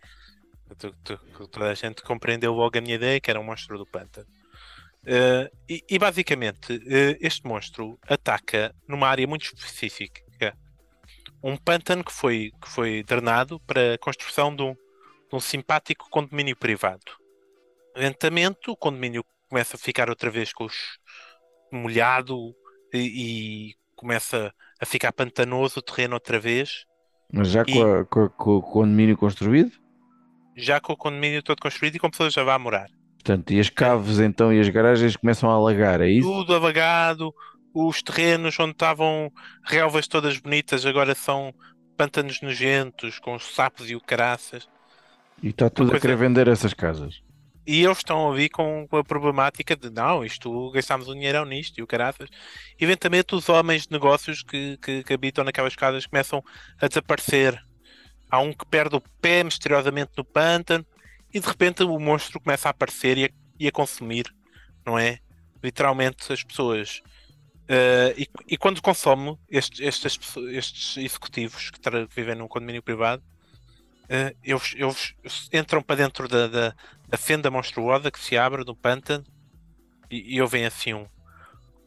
Toda 1.50 1.70
a 1.70 1.74
gente 1.74 2.02
compreendeu 2.02 2.52
logo 2.52 2.76
a 2.76 2.80
minha 2.80 2.94
ideia 2.94 3.18
que 3.20 3.30
era 3.30 3.40
um 3.40 3.44
monstro 3.44 3.78
do 3.78 3.86
pântano. 3.86 4.26
Eh, 5.06 5.50
e, 5.68 5.84
e, 5.90 5.98
basicamente, 5.98 6.80
eh, 6.86 7.16
este 7.20 7.46
monstro 7.46 7.98
ataca 8.08 8.74
numa 8.86 9.08
área 9.08 9.26
muito 9.26 9.42
específica. 9.44 10.22
Um 11.42 11.56
pântano 11.56 12.02
que 12.04 12.12
foi, 12.12 12.50
que 12.60 12.68
foi 12.68 13.02
drenado 13.04 13.60
para 13.60 13.94
a 13.94 13.98
construção 13.98 14.54
de 14.54 14.62
um, 14.62 14.72
de 14.74 15.34
um 15.34 15.38
simpático 15.40 16.10
condomínio 16.10 16.56
privado. 16.56 17.12
Lentamente, 17.96 18.70
o 18.70 18.76
condomínio 18.76 19.24
começa 19.48 19.76
a 19.76 19.78
ficar 19.78 20.10
outra 20.10 20.30
vez 20.30 20.52
com 20.52 20.64
os 20.64 20.98
molhado 21.72 22.54
e, 22.92 23.70
e 23.70 23.74
começa 23.94 24.52
a 24.80 24.86
ficar 24.86 25.12
pantanoso 25.12 25.78
o 25.78 25.82
terreno 25.82 26.14
outra 26.14 26.40
vez, 26.40 26.84
Mas 27.32 27.48
já 27.50 27.62
E- 27.62 27.72
com, 27.72 27.82
a- 27.82 28.04
com 28.04 28.28
com 28.30 28.56
o 28.56 28.62
condomínio 28.62 29.16
construído? 29.16 29.70
já 30.56 30.80
com 30.80 30.92
o 30.92 30.96
condomínio 30.96 31.42
todo 31.42 31.60
construído 31.62 31.96
e 31.96 31.98
com 32.00 32.10
pessoas 32.10 32.32
já 32.34 32.42
vá 32.42 32.54
a 32.54 32.58
morar. 32.58 32.88
Portanto, 33.18 33.52
e 33.52 33.60
as 33.60 33.68
caves 33.68 34.18
então 34.20 34.52
e 34.52 34.60
as 34.60 34.68
garagens 34.68 35.16
começam 35.16 35.50
a 35.50 35.54
alagar, 35.54 36.00
é 36.00 36.08
isso? 36.08 36.26
Tudo 36.28 36.54
alagado, 36.54 37.34
os 37.74 38.02
terrenos 38.02 38.58
onde 38.58 38.72
estavam 38.72 39.30
relvas 39.64 40.06
todas 40.06 40.38
bonitas 40.38 40.86
agora 40.86 41.14
são 41.14 41.52
pântanos 41.96 42.40
nojentos, 42.40 43.18
com 43.18 43.34
os 43.34 43.54
sapos 43.54 43.90
e 43.90 43.96
o 43.96 44.00
caraças. 44.00 44.68
E 45.42 45.48
está 45.48 45.68
tudo 45.68 45.88
a 45.88 45.90
coisa- 45.90 46.02
querer 46.02 46.16
vender 46.16 46.48
essas 46.48 46.72
casas. 46.72 47.20
E 47.66 47.84
eles 47.84 47.98
estão 47.98 48.32
ali 48.32 48.48
com, 48.48 48.86
com 48.88 48.96
a 48.96 49.04
problemática 49.04 49.76
de 49.76 49.90
não, 49.90 50.24
isto 50.24 50.70
gastámos 50.70 51.06
um 51.06 51.12
dinheirão 51.12 51.44
nisto 51.44 51.78
e 51.78 51.82
o 51.82 51.86
caraças. 51.86 52.30
Eventualmente 52.80 53.34
os 53.34 53.46
homens 53.50 53.82
de 53.82 53.92
negócios 53.92 54.42
que, 54.42 54.78
que, 54.78 55.04
que 55.04 55.12
habitam 55.12 55.44
naquelas 55.44 55.76
casas 55.76 56.06
começam 56.06 56.42
a 56.80 56.88
desaparecer. 56.88 57.60
Há 58.30 58.38
um 58.40 58.54
que 58.54 58.64
perde 58.64 58.96
o 58.96 59.02
pé 59.20 59.44
misteriosamente 59.44 60.12
no 60.16 60.24
pântano 60.24 60.86
e 61.32 61.40
de 61.40 61.46
repente 61.46 61.82
o 61.82 61.98
monstro 61.98 62.40
começa 62.40 62.68
a 62.68 62.70
aparecer 62.70 63.18
e 63.18 63.24
a, 63.26 63.28
e 63.58 63.68
a 63.68 63.72
consumir, 63.72 64.26
não 64.84 64.98
é? 64.98 65.18
Literalmente 65.62 66.32
as 66.32 66.42
pessoas. 66.42 67.00
Eh, 67.68 68.14
e, 68.16 68.28
e 68.54 68.56
quando 68.56 68.80
consome 68.80 69.36
estes, 69.50 70.16
pessoas- 70.16 70.48
estes 70.52 70.96
executivos 70.96 71.70
que, 71.70 71.78
vivem 72.14 72.34
num 72.34 72.48
condomínio 72.48 72.82
privado, 72.82 73.22
eh, 74.08 74.34
eles, 74.42 74.74
eles 74.74 75.14
entram 75.52 75.82
para 75.82 75.96
dentro 75.96 76.26
da, 76.28 76.46
da, 76.46 76.74
da 77.08 77.18
fenda 77.18 77.50
monstruosa 77.50 78.10
que 78.10 78.18
se 78.18 78.38
abre 78.38 78.64
no 78.64 78.74
pântano 78.74 79.24
e, 80.10 80.36
e 80.36 80.40
ouvem 80.40 80.64
assim 80.64 80.94
um 80.94 81.06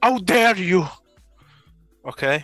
How 0.03 0.19
dare 0.19 0.61
you! 0.61 0.87
Ok? 2.03 2.43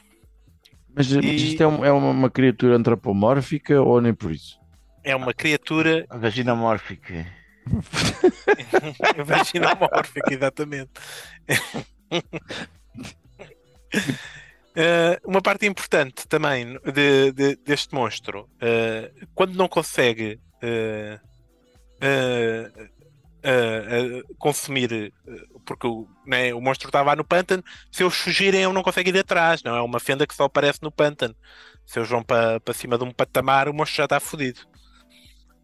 Mas, 0.95 1.11
mas 1.11 1.23
E- 1.23 1.45
isto 1.47 1.61
é, 1.61 1.67
um- 1.67 1.85
é 1.85 1.91
uma, 1.91 2.09
uma 2.09 2.29
criatura 2.29 2.75
antropomórfica 2.75 3.81
ou 3.81 4.01
nem 4.01 4.13
por 4.13 4.31
isso? 4.31 4.59
É 5.07 5.15
uma 5.15 5.33
criatura 5.33 6.05
Vaginomórfica. 6.09 7.25
vaginomórfica, 9.25 10.33
exatamente. 10.33 10.91
Eh, 14.79 15.19
uma 15.25 15.41
parte 15.41 15.65
importante 15.65 16.27
também 16.27 16.77
de- 16.93 17.31
de- 17.31 17.55
deste 17.55 17.95
monstro, 17.95 18.47
eh, 18.61 19.11
quando 19.33 19.55
não 19.55 19.67
consegue 19.67 20.39
eh, 20.61 21.19
consumir, 24.37 25.11
porque 25.65 25.87
o, 25.87 26.07
né, 26.25 26.53
o 26.53 26.61
monstro 26.61 26.89
estava 26.89 27.15
no 27.15 27.23
pântano, 27.23 27.63
se 27.91 28.03
eles 28.03 28.15
fugirem, 28.15 28.61
ele 28.63 28.73
não 28.73 28.83
consegue 28.83 29.09
ir 29.09 29.17
atrás, 29.19 29.63
não 29.63 29.75
é 29.75 29.81
uma 29.81 29.99
fenda 29.99 30.27
que 30.27 30.35
só 30.35 30.43
aparece 30.43 30.79
no 30.83 30.91
pântano. 30.91 31.35
Se 31.85 31.97
eles 31.97 32.09
vão 32.09 32.21
para 32.21 32.59
para 32.59 32.73
cima 32.73 32.97
de 32.97 33.03
um 33.03 33.11
patamar, 33.11 33.67
o 33.69 33.73
monstro 33.73 33.97
já 33.97 34.03
está 34.03 34.19
fodido. 34.19 34.59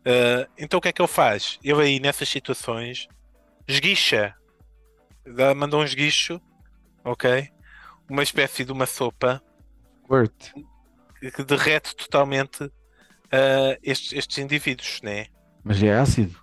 Eh, 0.05 0.47
então 0.57 0.77
o 0.77 0.81
que 0.81 0.89
é 0.89 0.93
que 0.93 1.01
ele 1.01 1.07
faz? 1.07 1.57
Ele 1.63 1.81
aí 1.81 1.99
nessas 1.99 2.27
situações 2.29 3.07
esguicha, 3.67 4.35
dá- 5.25 5.55
manda 5.55 5.77
um 5.77 5.83
esguicho, 5.83 6.41
ok? 7.03 7.49
Uma 8.09 8.23
espécie 8.23 8.65
de 8.65 8.71
uma 8.71 8.85
sopa 8.85 9.41
Kurt. 10.07 10.51
que 11.35 11.43
derrete 11.43 11.95
totalmente 11.95 12.69
eh, 13.31 13.79
estes, 13.81 14.13
estes 14.13 14.37
indivíduos, 14.39 14.99
né? 15.01 15.27
Mas 15.63 15.81
é 15.81 15.93
ácido? 15.97 16.37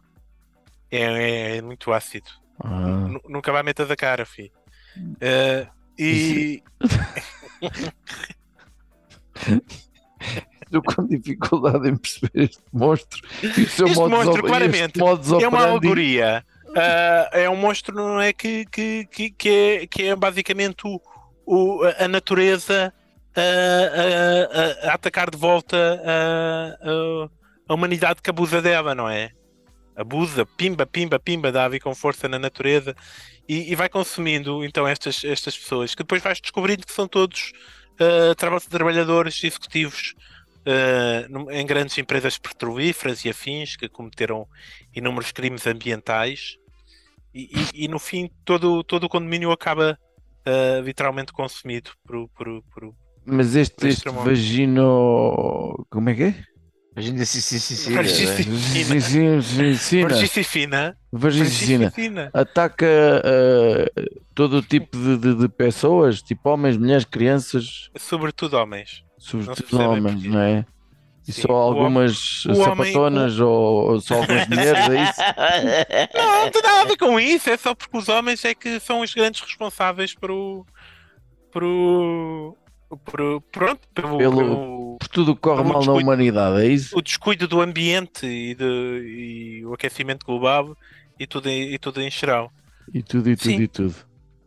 É, 0.90 1.02
é- 1.02 1.56
é 1.58 1.62
muito 1.62 1.92
ácido. 1.92 2.30
Ah, 2.58 3.06
Nu- 3.08 3.22
Nunca 3.28 3.52
vai 3.52 3.62
meter 3.62 3.86
da 3.86 3.94
cara, 3.96 4.24
filho. 4.24 4.52
Eh, 5.20 5.68
e 5.98 6.62
Estou 10.78 10.82
com 10.82 11.06
dificuldade 11.06 11.88
em 11.88 11.96
perceber 11.96 12.30
este 12.34 12.62
monstro. 12.72 13.20
E 13.42 13.46
o 13.62 13.68
seu 13.68 13.86
Este 13.88 13.98
modus 13.98 14.24
monstro, 14.24 14.42
claramente, 14.44 14.98
modus 14.98 15.42
é 15.42 15.48
uma 15.48 15.64
alegoria. 15.66 16.44
Ah, 16.76 17.28
é 17.32 17.50
um 17.50 17.56
monstro, 17.56 17.96
não 17.96 18.20
é? 18.20 18.32
Que, 18.32 18.64
que, 18.66 19.04
que, 19.10 19.30
que, 19.30 19.48
é, 19.48 19.86
que 19.88 20.02
é 20.04 20.14
basicamente 20.14 20.82
o, 20.86 21.00
o- 21.44 21.80
a 21.98 22.06
natureza 22.06 22.92
a, 23.36 24.86
a- 24.86 24.90
a- 24.90 24.94
atacar 24.94 25.30
de 25.30 25.36
volta 25.36 25.76
a, 26.04 26.88
a- 27.68 27.74
humanidade 27.74 28.20
que 28.22 28.30
abusa 28.30 28.62
dela, 28.62 28.94
não 28.94 29.08
é? 29.08 29.30
Abusa, 29.96 30.46
pimba, 30.56 30.86
pimba, 30.86 31.18
pimba, 31.18 31.50
dá 31.52 31.64
a 31.64 31.68
vir 31.68 31.80
com 31.80 31.94
força 31.94 32.28
na 32.28 32.38
natureza 32.38 32.94
e, 33.48 33.72
e 33.72 33.74
vai 33.74 33.88
consumindo 33.88 34.64
então 34.64 34.86
estas, 34.86 35.24
estas 35.24 35.58
pessoas 35.58 35.94
que 35.94 36.02
depois 36.04 36.22
vais 36.22 36.40
descobrindo 36.40 36.86
que 36.86 36.92
são 36.92 37.06
todos 37.08 37.52
traba- 38.36 38.60
trabalhadores 38.60 39.42
executivos 39.44 40.14
num- 41.28 41.50
em 41.50 41.64
grandes 41.66 41.96
empresas 41.98 42.36
petrolíferas 42.38 43.24
e 43.24 43.30
afins 43.30 43.76
que 43.76 43.88
cometeram 43.88 44.46
inúmeros 44.94 45.32
crimes 45.32 45.66
ambientais 45.66 46.56
e, 47.34 47.42
e- 47.74 47.84
e, 47.84 47.88
no 47.88 47.98
fim 47.98 48.30
todo, 48.44 48.82
todo 48.84 49.04
o 49.04 49.08
condomínio 49.08 49.50
acaba 49.52 49.98
ah, 50.44 50.80
literalmente 50.84 51.32
consumido 51.32 51.90
por, 52.04 52.28
por, 52.30 52.62
por, 52.72 52.94
Mas 53.24 53.54
este, 53.54 53.76
Por 53.76 53.88
este 53.88 54.08
este 54.08 54.18
vagino. 54.24 55.86
Como 55.90 56.10
é 56.10 56.14
que 56.14 56.22
é? 56.24 56.34
Vargicina. 60.02 60.02
Vagicina. 60.02 60.96
Vargicina. 61.12 62.30
Ataca 62.34 62.86
ah, 63.24 64.02
todo 64.34 64.58
o 64.58 64.62
tipo 64.62 64.96
de, 64.96 65.16
de- 65.16 65.34
de 65.36 65.48
pessoas, 65.48 66.20
tipo 66.22 66.48
homens, 66.50 66.76
mulheres, 66.76 67.04
crianças, 67.04 67.90
Sobretudo 67.96 68.54
homens. 68.56 69.04
Sobretudo 69.20 69.56
percebe 69.68 69.84
homens, 69.84 70.14
porquê. 70.14 70.28
não 70.28 70.40
é? 70.40 70.66
E 71.28 71.32
Sim, 71.32 71.42
só 71.42 71.52
algumas 71.52 72.44
homem- 72.46 72.64
sapatonas 72.64 73.38
ou, 73.38 73.90
ou 73.92 74.00
só 74.00 74.14
algumas 74.16 74.48
mulheres, 74.48 74.80
é 74.88 75.02
isso? 75.04 75.20
Não, 76.14 76.44
não 76.44 76.50
tem 76.50 76.62
nada 76.62 76.80
a 76.80 76.84
ver 76.86 76.96
com 76.96 77.20
isso, 77.20 77.50
é 77.50 77.56
só 77.56 77.74
porque 77.74 77.96
os 77.96 78.08
homens 78.08 78.44
é 78.44 78.54
que 78.54 78.80
são 78.80 79.00
os 79.02 79.12
grandes 79.14 79.40
responsáveis 79.42 80.14
por 80.14 80.30
o. 80.30 80.66
por 81.52 81.62
o. 81.62 82.56
por 83.04 83.20
o- 83.20 83.40
pronto, 83.42 83.86
pelo, 83.94 84.18
Pelo- 84.18 84.36
pelo- 84.36 84.96
Por 84.98 85.08
tudo 85.08 85.34
que 85.36 85.40
corre 85.42 85.62
mal 85.62 85.72
na 85.74 85.78
descuido. 85.80 86.02
humanidade, 86.02 86.62
é 86.62 86.66
isso? 86.66 86.96
o 86.98 87.02
descuido 87.02 87.46
do 87.46 87.60
ambiente 87.60 88.26
e, 88.26 88.54
de- 88.54 89.60
e 89.60 89.66
o 89.66 89.74
aquecimento 89.74 90.24
global 90.26 90.74
e 91.18 91.26
tudo 91.26 91.48
em, 91.48 91.74
e 91.74 91.78
tudo 91.78 92.00
em 92.00 92.10
geral. 92.10 92.50
E 92.92 93.02
tudo, 93.02 93.28
e 93.30 93.36
tudo, 93.36 93.50
Sim. 93.50 93.60
e 93.62 93.68
tudo. 93.68 93.94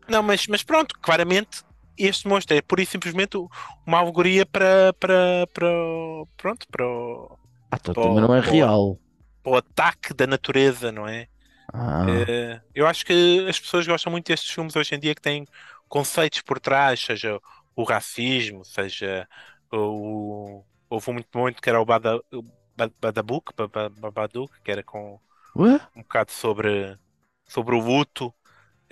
Não, 0.09 0.21
mas, 0.21 0.47
mas 0.47 0.63
pronto, 0.63 0.95
claramente 1.01 1.61
este 1.97 2.27
monstro 2.27 2.55
é 2.57 2.61
pura 2.61 2.81
e 2.81 2.85
simplesmente 2.85 3.37
uma 3.85 3.99
alegoria 3.99 4.45
para, 4.45 4.93
para, 4.95 5.47
para, 5.53 5.67
o- 5.71 6.27
pronto, 6.37 6.67
para, 6.69 6.85
o, 6.87 7.39
Ah, 7.71 7.75
então 7.77 7.93
também 7.95 8.21
não 8.21 8.33
é 8.33 8.39
pô. 8.41 8.41
real. 8.41 8.97
para 9.43 9.51
o 9.53 9.55
ataque 9.57 10.13
da 10.13 10.27
natureza, 10.27 10.91
não 10.91 11.07
é? 11.07 11.27
Ah, 11.73 12.27
Eh, 12.27 12.61
eu 12.75 12.87
acho 12.87 13.05
que 13.05 13.45
as 13.49 13.59
pessoas 13.59 13.87
gostam 13.87 14.11
muito 14.11 14.27
destes 14.27 14.51
filmes 14.51 14.75
hoje 14.75 14.95
em 14.95 14.99
dia 14.99 15.15
que 15.15 15.21
têm 15.21 15.45
conceitos 15.87 16.41
por 16.41 16.59
trás, 16.59 16.99
seja 17.01 17.39
o 17.75 17.83
racismo, 17.83 18.65
seja 18.65 19.27
o. 19.71 20.63
Houve 20.89 21.11
muito 21.13 21.29
muito 21.37 21.61
que 21.61 21.69
era 21.69 21.81
o 21.81 21.85
Bada, 21.85 22.17
o 22.33 22.43
Ba- 22.75 22.91
Badabook, 23.01 23.53
Ba- 23.55 23.67
Ba- 23.67 23.89
Babadook, 23.89 24.53
que 24.63 24.71
era 24.71 24.83
com 24.83 25.19
um 25.95 26.01
bocado 26.01 26.31
sobre, 26.31 26.97
sobre 27.47 27.75
o 27.75 27.79
luto. 27.79 28.33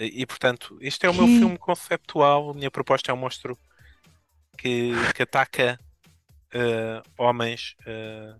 E, 0.03 0.21
e, 0.21 0.25
portanto, 0.25 0.77
este 0.81 1.05
é 1.05 1.09
o 1.09 1.13
meu 1.13 1.25
Que- 1.25 1.37
filme 1.39 1.57
conceptual. 1.57 2.49
A 2.49 2.53
minha 2.53 2.71
proposta 2.71 3.11
é 3.11 3.13
um 3.13 3.17
monstro 3.17 3.57
que, 4.57 4.91
que 5.15 5.23
ataca 5.23 5.79
eh, 6.53 7.01
homens 7.17 7.75
eh, 7.85 8.33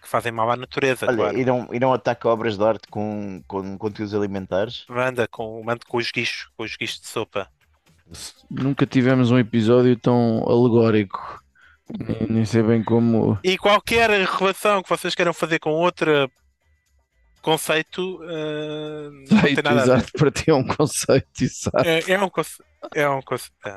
que 0.00 0.08
fazem 0.08 0.30
mal 0.32 0.50
à 0.50 0.56
natureza, 0.56 1.06
Olha, 1.06 1.16
claro. 1.16 1.38
e 1.38 1.44
não, 1.44 1.68
e 1.72 1.80
não 1.80 1.92
ataca 1.92 2.28
obras 2.28 2.56
de 2.58 2.64
arte 2.64 2.88
com, 2.88 3.42
com 3.48 3.76
conteúdos 3.78 4.14
alimentares? 4.14 4.84
Manda 4.88 5.26
com, 5.26 5.62
manda 5.64 5.80
com 5.88 5.96
os 5.96 6.10
guichos, 6.12 6.48
com 6.56 6.64
os 6.64 6.76
guichos 6.76 7.00
de 7.00 7.06
sopa. 7.06 7.48
Nunca 8.50 8.86
tivemos 8.86 9.30
um 9.30 9.38
episódio 9.38 9.96
tão 9.96 10.44
alegórico. 10.46 11.42
Nem, 12.28 12.44
sei 12.44 12.62
bem 12.62 12.82
como. 12.84 13.38
E 13.42 13.56
qualquer 13.58 14.10
relação 14.10 14.82
que 14.82 14.88
vocês 14.88 15.14
queiram 15.14 15.32
fazer 15.34 15.58
com 15.58 15.70
outro 15.70 16.30
conceito 17.44 18.20
eh, 18.28 19.08
não 19.12 19.24
tem 19.26 19.38
Feito, 19.40 19.62
nada 19.62 19.82
exato, 19.82 20.12
para 20.18 20.30
ti 20.30 20.50
é 20.50 20.54
um 20.54 20.64
conceito, 20.66 21.28
exato. 21.42 21.86
É, 21.86 22.10
é 22.12 22.18
um 22.20 22.28
conce- 22.30 22.62
é 22.94 23.08
um 23.08 23.20
conce- 23.22 23.50
é. 23.64 23.76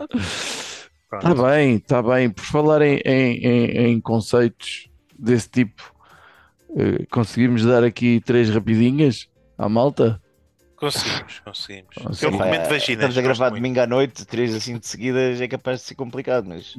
Está 1.20 1.34
bem, 1.36 1.76
está 1.76 2.02
bem. 2.04 2.30
Por 2.30 2.44
falar 2.44 2.82
em, 2.82 2.98
em, 3.06 3.38
em- 3.46 3.78
em 3.94 4.02
conceitos 4.02 4.90
desse 5.18 5.50
tipo, 5.50 5.94
eh, 6.76 7.06
conseguimos 7.10 7.64
dar 7.64 7.84
aqui 7.84 8.20
três 8.26 8.50
rapidinhas 8.50 9.28
à 9.58 9.70
malta? 9.70 10.22
Conseguimos, 10.76 11.40
conseguimos. 11.40 11.96
Ah, 12.00 12.12
Eu 12.22 12.30
recomendo 12.32 12.62
Pá, 12.64 12.70
vaginas. 12.70 12.90
Estamos 12.90 13.18
a 13.18 13.22
gravar 13.22 13.50
muito. 13.50 13.62
domingo 13.64 13.80
à 13.80 13.88
noite, 13.88 14.26
três 14.26 14.54
assim 14.54 14.78
de 14.78 14.86
seguidas, 14.86 15.42
é 15.42 15.48
capaz 15.48 15.80
de 15.82 15.88
ser 15.88 15.96
complicado, 15.96 16.46
mas 16.48 16.76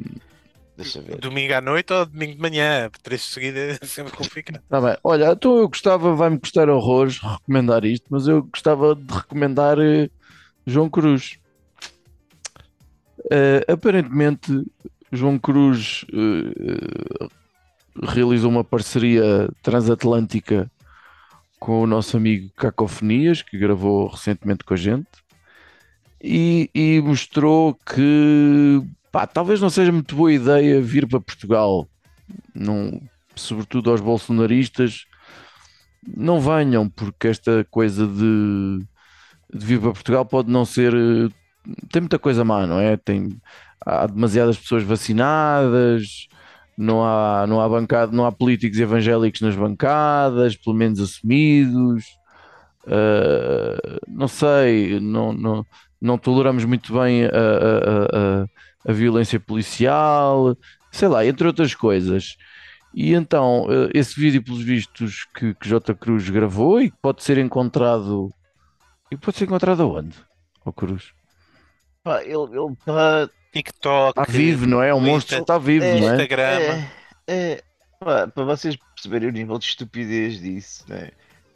deixa 0.78 1.00
ver. 1.00 1.18
Domingo 1.18 1.52
à 1.52 1.60
noite 1.60 1.92
ou 1.92 2.06
domingo 2.06 2.34
de 2.34 2.40
manhã? 2.40 2.88
Três 3.02 3.22
de 3.22 3.26
seguida 3.26 3.58
é 3.82 3.86
sempre 3.86 4.12
complicado. 4.12 4.62
Está 4.62 4.80
bem. 4.80 4.96
Olha, 5.02 5.32
então 5.32 5.58
eu 5.58 5.68
gostava, 5.68 6.14
vai-me 6.14 6.38
custar 6.38 6.70
horrores 6.70 7.18
recomendar 7.18 7.84
isto, 7.84 8.06
mas 8.08 8.28
eu 8.28 8.44
gostava 8.44 8.94
de 8.94 9.12
recomendar 9.12 9.78
eh, 9.80 10.08
João 10.66 10.88
Cruz. 10.88 11.38
Eh, 13.30 13.64
aparentemente, 13.68 14.64
João 15.12 15.38
Cruz 15.38 16.06
eh, 16.12 17.28
realizou 18.02 18.50
uma 18.50 18.64
parceria 18.64 19.50
transatlântica 19.62 20.70
com 21.58 21.82
o 21.82 21.86
nosso 21.86 22.16
amigo 22.16 22.50
Cacofonias, 22.56 23.42
que 23.42 23.58
gravou 23.58 24.06
recentemente 24.06 24.62
com 24.62 24.74
a 24.74 24.76
gente, 24.76 25.08
e, 26.22 26.70
e 26.72 27.00
mostrou 27.00 27.74
que 27.74 28.80
pá, 29.18 29.26
talvez 29.26 29.60
não 29.60 29.68
seja 29.68 29.90
muito 29.90 30.14
boa 30.14 30.32
ideia 30.32 30.80
vir 30.80 31.08
para 31.08 31.20
Portugal. 31.20 31.88
Sobretudo 33.34 33.90
aos 33.90 34.00
bolsonaristas, 34.00 35.04
não 36.06 36.40
venham, 36.40 36.88
porque 36.88 37.28
esta 37.28 37.66
coisa 37.70 38.06
de, 38.06 38.78
de 39.52 39.66
vir 39.66 39.80
para 39.80 39.92
Portugal 39.92 40.24
pode 40.24 40.50
não 40.50 40.64
ser. 40.64 40.94
eh, 40.94 41.28
Tem 41.92 42.02
muita 42.02 42.18
coisa 42.18 42.44
má, 42.44 42.66
não 42.66 42.80
é? 42.80 42.96
Tem, 42.96 43.28
há 43.84 44.06
demasiadas 44.06 44.58
pessoas 44.58 44.82
vacinadas, 44.84 46.28
não 46.76 47.04
há, 47.04 47.46
não 47.48 47.60
há 47.60 47.68
bancada, 47.68 48.12
não 48.12 48.26
há 48.26 48.32
políticos 48.32 48.78
evangélicos 48.80 49.40
nas 49.40 49.56
bancadas, 49.56 50.56
pelo 50.56 50.76
menos 50.76 51.00
assumidos. 51.00 52.04
eh, 52.86 53.98
não 54.08 54.28
sei, 54.28 55.00
não, 55.00 55.32
não, 55.32 55.66
não 56.00 56.18
toleramos 56.18 56.64
muito 56.64 56.92
bem 56.94 57.24
a, 57.26 57.28
a- 57.28 58.42
a- 58.44 58.46
a- 58.86 58.92
violência 58.92 59.38
policial, 59.40 60.56
sei 60.90 61.08
lá, 61.08 61.24
entre 61.26 61.46
outras 61.46 61.74
coisas. 61.74 62.36
E 62.94 63.14
então, 63.14 63.66
eh, 63.70 63.90
esse 63.94 64.18
vídeo, 64.18 64.42
pelos 64.42 64.62
vistos, 64.62 65.26
que, 65.34 65.54
que 65.54 65.68
J. 65.68 65.94
Cruz 65.94 66.28
gravou 66.30 66.80
e 66.80 66.90
que 66.90 66.96
pode 67.00 67.22
ser 67.22 67.38
encontrado. 67.38 68.32
E 69.10 69.16
pode 69.16 69.36
ser 69.36 69.44
encontrado 69.44 69.82
aonde? 69.82 70.16
Ó 70.64 70.72
Cruz. 70.72 71.12
Pá, 72.02 72.22
ele 72.22 72.32
ele 72.34 72.72
está. 72.72 73.30
TikTok, 73.52 74.20
Está 74.20 74.30
vivo, 74.30 74.66
não 74.66 74.82
é? 74.82 74.92
O 74.92 75.00
monstro 75.00 75.38
está 75.38 75.56
vivo, 75.58 75.84
é, 75.84 76.00
não 76.00 76.08
é? 76.08 76.12
Instagram. 76.12 76.42
É, 76.42 76.88
é, 77.26 77.62
pá, 77.98 78.28
para 78.28 78.44
vocês 78.44 78.76
perceberem 78.94 79.28
o 79.28 79.32
nível 79.32 79.58
de 79.58 79.64
estupidez 79.64 80.38
disso, 80.40 80.84
né? 80.88 81.10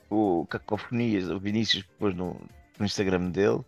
o 0.09 0.47
Cacofonias, 0.47 1.29
o 1.31 1.39
Vinícius 1.39 1.85
pôs 1.99 2.15
no, 2.15 2.39
no 2.79 2.85
Instagram 2.85 3.31
dele, 3.31 3.61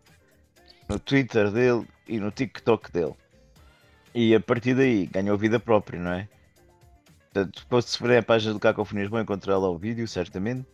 no 0.88 0.98
Twitter 0.98 1.50
dele 1.50 1.86
e 2.06 2.18
no 2.18 2.30
TikTok 2.30 2.90
dele. 2.92 3.14
E 4.14 4.34
a 4.34 4.40
partir 4.40 4.74
daí 4.74 5.06
ganhou 5.06 5.36
vida 5.36 5.58
própria, 5.58 5.98
não 5.98 6.12
é? 6.12 6.28
Portanto, 7.32 7.60
depois 7.62 7.84
se 7.86 7.98
forem 7.98 8.18
à 8.18 8.22
página 8.22 8.52
do 8.52 8.60
Cacofonias 8.60 9.10
vão 9.10 9.20
encontrar 9.20 9.58
lá 9.58 9.68
o 9.68 9.76
vídeo, 9.76 10.06
certamente. 10.06 10.64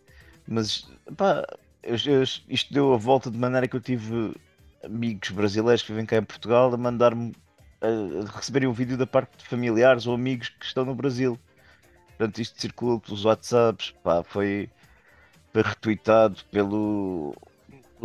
Mas, 0.47 0.87
pá, 1.17 1.43
eu- 1.81 1.97
eu- 2.05 2.23
isto 2.23 2.73
deu 2.73 2.93
a 2.93 2.97
volta 2.97 3.31
de 3.31 3.37
maneira 3.37 3.67
que 3.67 3.75
eu 3.75 3.81
tive 3.81 4.35
amigos 4.83 5.31
brasileiros 5.31 5.81
que 5.81 5.91
vivem 5.91 6.05
cá 6.05 6.17
em 6.17 6.23
Portugal 6.23 6.71
a 6.73 6.77
mandar-me 6.77 7.33
a 7.81 7.87
a 8.27 8.37
receberem 8.37 8.69
um 8.69 8.73
vídeo 8.73 8.95
da 8.95 9.07
parte 9.07 9.37
de 9.37 9.45
familiares 9.45 10.05
ou 10.05 10.13
amigos 10.13 10.49
que 10.49 10.65
estão 10.65 10.85
no 10.85 10.93
Brasil. 10.93 11.39
Portanto, 12.09 12.39
isto 12.39 12.61
circula 12.61 12.99
pelos 12.99 13.25
WhatsApps, 13.25 13.89
pá, 14.03 14.21
foi, 14.23 14.69
foi 15.51 15.63
retweetado 15.63 16.37
pelo 16.51 17.35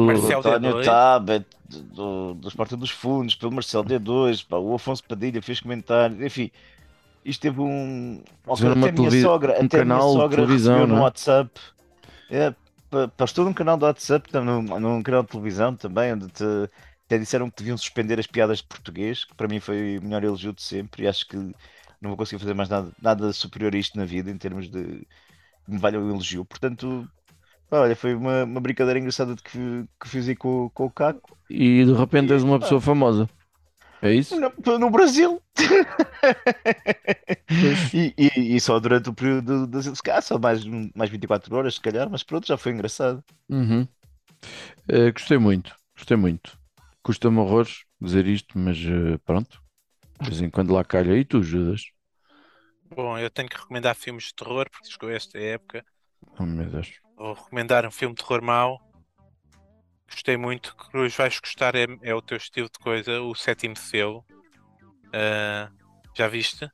Marcelo 0.04 0.42
António 0.42 0.60
D2. 0.60 0.84
Tabet, 0.84 1.46
do, 1.68 2.34
dos 2.34 2.54
Porta 2.54 2.76
dos 2.76 2.90
Fundos, 2.90 3.34
pelo 3.34 3.52
Marcelo 3.52 3.84
D2, 3.84 4.44
pá, 4.44 4.56
o 4.58 4.74
Afonso 4.74 5.04
Padilha 5.04 5.42
fez 5.42 5.60
comentários, 5.60 6.20
enfim. 6.20 6.50
Isto 7.24 7.42
teve 7.42 7.60
um. 7.60 8.22
Até 8.70 8.88
a 8.88 8.92
minha 8.92 9.10
sogra, 9.10 9.60
um 9.60 9.68
até 9.68 9.80
a 9.80 9.82
minha 9.82 10.00
canal 10.00 10.22
de 10.24 10.28
sogra 10.28 10.36
televisão, 10.36 10.86
recebeu 10.86 10.86
no 10.86 10.96
é? 10.96 11.00
WhatsApp. 11.00 11.50
É, 12.28 12.54
pa- 12.90 13.08
postou 13.08 13.44
num 13.44 13.54
canal 13.54 13.76
do 13.76 13.84
WhatsApp, 13.86 14.28
num, 14.34 14.62
num 14.80 15.02
canal 15.02 15.22
de 15.22 15.28
televisão 15.30 15.76
também, 15.76 16.12
onde 16.14 16.28
te, 16.28 16.44
até 17.06 17.18
disseram 17.18 17.50
que 17.50 17.56
deviam 17.58 17.76
suspender 17.78 18.18
as 18.18 18.26
piadas 18.26 18.58
de 18.58 18.64
português, 18.64 19.24
que 19.24 19.34
para 19.34 19.48
mim 19.48 19.60
foi 19.60 19.98
o 19.98 20.02
melhor 20.02 20.24
elogio 20.24 20.52
de 20.52 20.62
sempre, 20.62 21.04
e 21.04 21.08
acho 21.08 21.26
que 21.26 21.36
não 21.36 22.10
vou 22.10 22.16
conseguir 22.16 22.40
fazer 22.40 22.54
mais 22.54 22.68
nada, 22.68 22.92
nada 23.00 23.32
superior 23.32 23.74
a 23.74 23.78
isto 23.78 23.98
na 23.98 24.04
vida 24.04 24.30
em 24.30 24.38
termos 24.38 24.68
de 24.70 25.06
que 25.64 25.70
me 25.72 25.78
valha 25.78 26.00
o 26.00 26.08
elogio. 26.10 26.44
Portanto, 26.44 27.08
olha, 27.70 27.96
foi 27.96 28.14
uma, 28.14 28.44
uma 28.44 28.60
brincadeira 28.60 28.98
engraçada 28.98 29.34
de 29.34 29.42
que, 29.42 29.84
que 30.00 30.08
fiz 30.08 30.28
aí 30.28 30.36
com, 30.36 30.70
com 30.70 30.86
o 30.86 30.90
Caco. 30.90 31.36
E 31.48 31.84
de 31.84 31.92
repente 31.92 32.32
és 32.32 32.42
uma 32.42 32.58
pessoa 32.58 32.80
famosa. 32.80 33.28
É 34.02 34.12
isso? 34.12 34.38
No, 34.38 34.78
no 34.78 34.90
Brasil! 34.90 35.42
e, 37.94 38.14
e, 38.18 38.56
e 38.56 38.60
só 38.60 38.78
durante 38.78 39.08
o 39.08 39.14
período 39.14 39.66
das 39.66 39.86
se 39.86 40.02
calhar 40.02 40.22
só 40.22 40.38
mais, 40.38 40.64
mais 40.94 41.10
24 41.10 41.54
horas, 41.56 41.74
se 41.74 41.80
calhar, 41.80 42.08
mas 42.10 42.22
pronto, 42.22 42.46
já 42.46 42.56
foi 42.56 42.72
engraçado. 42.72 43.24
Uhum. 43.48 43.88
Eh, 44.88 45.10
gostei 45.10 45.38
muito, 45.38 45.74
gostei 45.96 46.16
muito. 46.16 46.58
Custa-me 47.02 47.38
horrores 47.38 47.84
dizer 48.00 48.26
isto, 48.26 48.58
mas 48.58 48.76
eh, 48.78 49.18
pronto. 49.24 49.62
De 50.20 50.28
vez 50.28 50.42
em 50.42 50.50
quando 50.50 50.72
lá 50.72 50.84
calha 50.84 51.16
e 51.16 51.24
tu 51.24 51.38
ajudas. 51.38 51.82
Bom, 52.94 53.18
eu 53.18 53.30
tenho 53.30 53.48
que 53.48 53.56
recomendar 53.56 53.94
filmes 53.94 54.24
de 54.24 54.34
terror, 54.34 54.68
porque 54.70 54.90
chegou 54.90 55.10
esta 55.10 55.38
época. 55.38 55.84
Oh 56.38 56.44
meu 56.46 56.68
Deus. 56.68 56.92
Vou 57.16 57.32
recomendar 57.34 57.86
um 57.86 57.90
filme 57.90 58.14
de 58.14 58.22
terror 58.22 58.42
mau. 58.42 58.80
Gostei 60.10 60.36
muito. 60.36 60.74
Cruz, 60.76 61.16
vais 61.16 61.38
gostar, 61.40 61.74
é, 61.74 61.86
é 62.02 62.14
o 62.14 62.22
teu 62.22 62.36
estilo 62.36 62.68
de 62.72 62.78
coisa. 62.78 63.20
O 63.22 63.34
Sétimo 63.34 63.76
Selo. 63.76 64.24
Ah, 65.12 65.70
já 66.14 66.28
viste? 66.28 66.70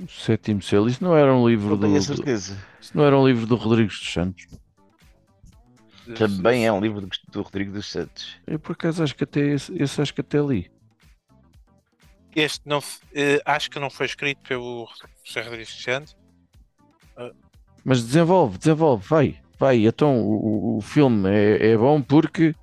O 0.00 0.08
sétimo 0.08 0.60
selo, 0.60 0.88
isso 0.88 1.02
não 1.04 1.16
era 1.16 1.32
um 1.32 1.48
livro 1.48 1.70
Não 1.70 1.76
do, 1.78 1.82
tenho 1.86 1.96
a 1.96 1.98
do- 2.00 2.04
certeza. 2.04 2.58
isso 2.80 2.96
não 2.96 3.04
era 3.04 3.16
um 3.16 3.26
livro 3.26 3.46
do 3.46 3.54
Rodrigues 3.54 3.98
dos 3.98 4.12
Santos. 4.12 4.46
Também 6.18 6.66
é 6.66 6.72
um 6.72 6.80
livro 6.80 7.00
do, 7.00 7.08
do 7.28 7.42
Rodrigo 7.42 7.72
dos 7.72 7.90
Santos. 7.90 8.36
Eu 8.46 8.58
por 8.58 8.72
acaso 8.72 9.02
acho 9.02 9.14
que 9.14 9.24
até 9.24 9.40
esse, 9.40 9.72
esse 9.80 10.02
acho 10.02 10.12
que 10.12 10.20
até 10.20 10.38
li. 10.40 10.70
Este 12.34 12.60
não, 12.68 12.80
eh, 13.14 13.40
acho 13.46 13.70
que 13.70 13.78
não 13.78 13.88
foi 13.88 14.06
escrito 14.06 14.42
pelo 14.42 14.88
José 15.24 15.42
Rodrigues 15.42 15.72
de 15.74 15.82
Santos. 15.82 16.16
Mas 17.84 18.02
desenvolve, 18.04 18.58
desenvolve, 18.58 19.06
vai, 19.06 19.38
vai. 19.58 19.86
Então 19.86 20.20
o, 20.20 20.78
o- 20.78 20.80
filme 20.80 21.28
é, 21.30 21.72
é 21.72 21.76
bom 21.76 22.00
porque. 22.02 22.54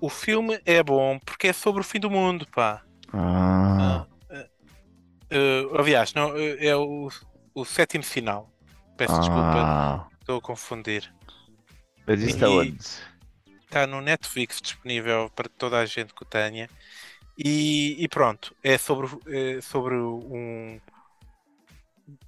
O 0.00 0.10
filme 0.10 0.60
é 0.66 0.82
bom 0.82 1.18
porque 1.20 1.48
é 1.48 1.52
sobre 1.54 1.80
o 1.80 1.84
fim 1.84 1.98
do 1.98 2.10
mundo, 2.10 2.46
pá. 2.48 2.82
Ah, 3.12 4.06
Eh, 5.30 5.64
aliás, 5.78 6.12
não, 6.14 6.36
eh, 6.36 6.66
é 6.66 6.76
o, 6.76 7.08
o 7.54 7.64
sétimo 7.64 8.04
final. 8.04 8.50
Peço 8.96 9.18
desculpa, 9.20 9.70
ah. 9.70 10.06
estou 10.20 10.38
a 10.38 10.42
confundir. 10.42 11.12
Mas 12.06 12.20
isso 12.20 12.34
está 12.34 12.48
E- 12.48 12.50
onde? 12.50 12.84
está 13.62 13.86
no 13.86 14.00
Netflix 14.00 14.60
disponível 14.60 15.30
para 15.30 15.48
toda 15.48 15.78
a 15.78 15.86
gente 15.86 16.14
que 16.14 16.22
o 16.22 16.26
tenha. 16.26 16.68
E, 17.38 17.96
e 18.02 18.08
pronto, 18.08 18.54
é 18.62 18.78
sobre, 18.78 19.08
é 19.28 19.60
sobre 19.62 19.96
um, 19.96 20.80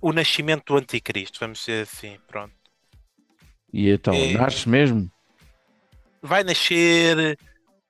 o 0.00 0.12
nascimento 0.12 0.64
do 0.74 0.76
anticristo, 0.78 1.40
vamos 1.40 1.58
dizer 1.60 1.82
assim, 1.84 2.18
pronto. 2.26 2.54
E 3.72 3.90
então, 3.90 4.14
É. 4.14 4.32
nasce 4.32 4.68
mesmo? 4.68 5.10
Vai 6.22 6.42
nascer, 6.42 7.38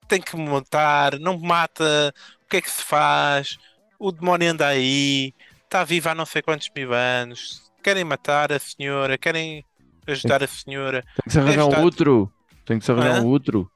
tem 0.09 0.21
que 0.21 0.37
montar, 0.37 1.19
não 1.21 1.39
mata, 1.39 2.13
o 2.45 2.49
que 2.49 2.57
é 2.57 2.61
que 2.61 2.71
se 2.71 2.83
faz? 2.83 3.57
O 3.99 4.11
demónio 4.11 4.51
anda 4.51 4.67
aí, 4.67 5.33
está 5.65 5.85
vivo 5.85 6.09
há 6.09 6.15
não 6.15 6.27
sei 6.27 6.43
quantos 6.43 6.69
mil 6.75 6.93
anos, 6.93 7.71
querem 7.83 8.05
matar 8.05 8.53
a 8.53 8.59
senhora, 8.59 9.17
querem 9.17 9.65
ajudar 10.07 10.43
a 10.43 10.47
senhora, 10.49 11.03
Tem 11.15 11.25
que 11.27 11.33
se 11.33 11.39
arranjar 11.39 11.67
um 11.67 11.83
outro. 11.85 12.33
Tem 12.65 12.79
que 12.79 12.85
se 12.85 12.91
arranjar 12.93 13.23
um 13.23 13.27
outro. 13.27 13.71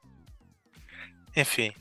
enfim. 1.35 1.71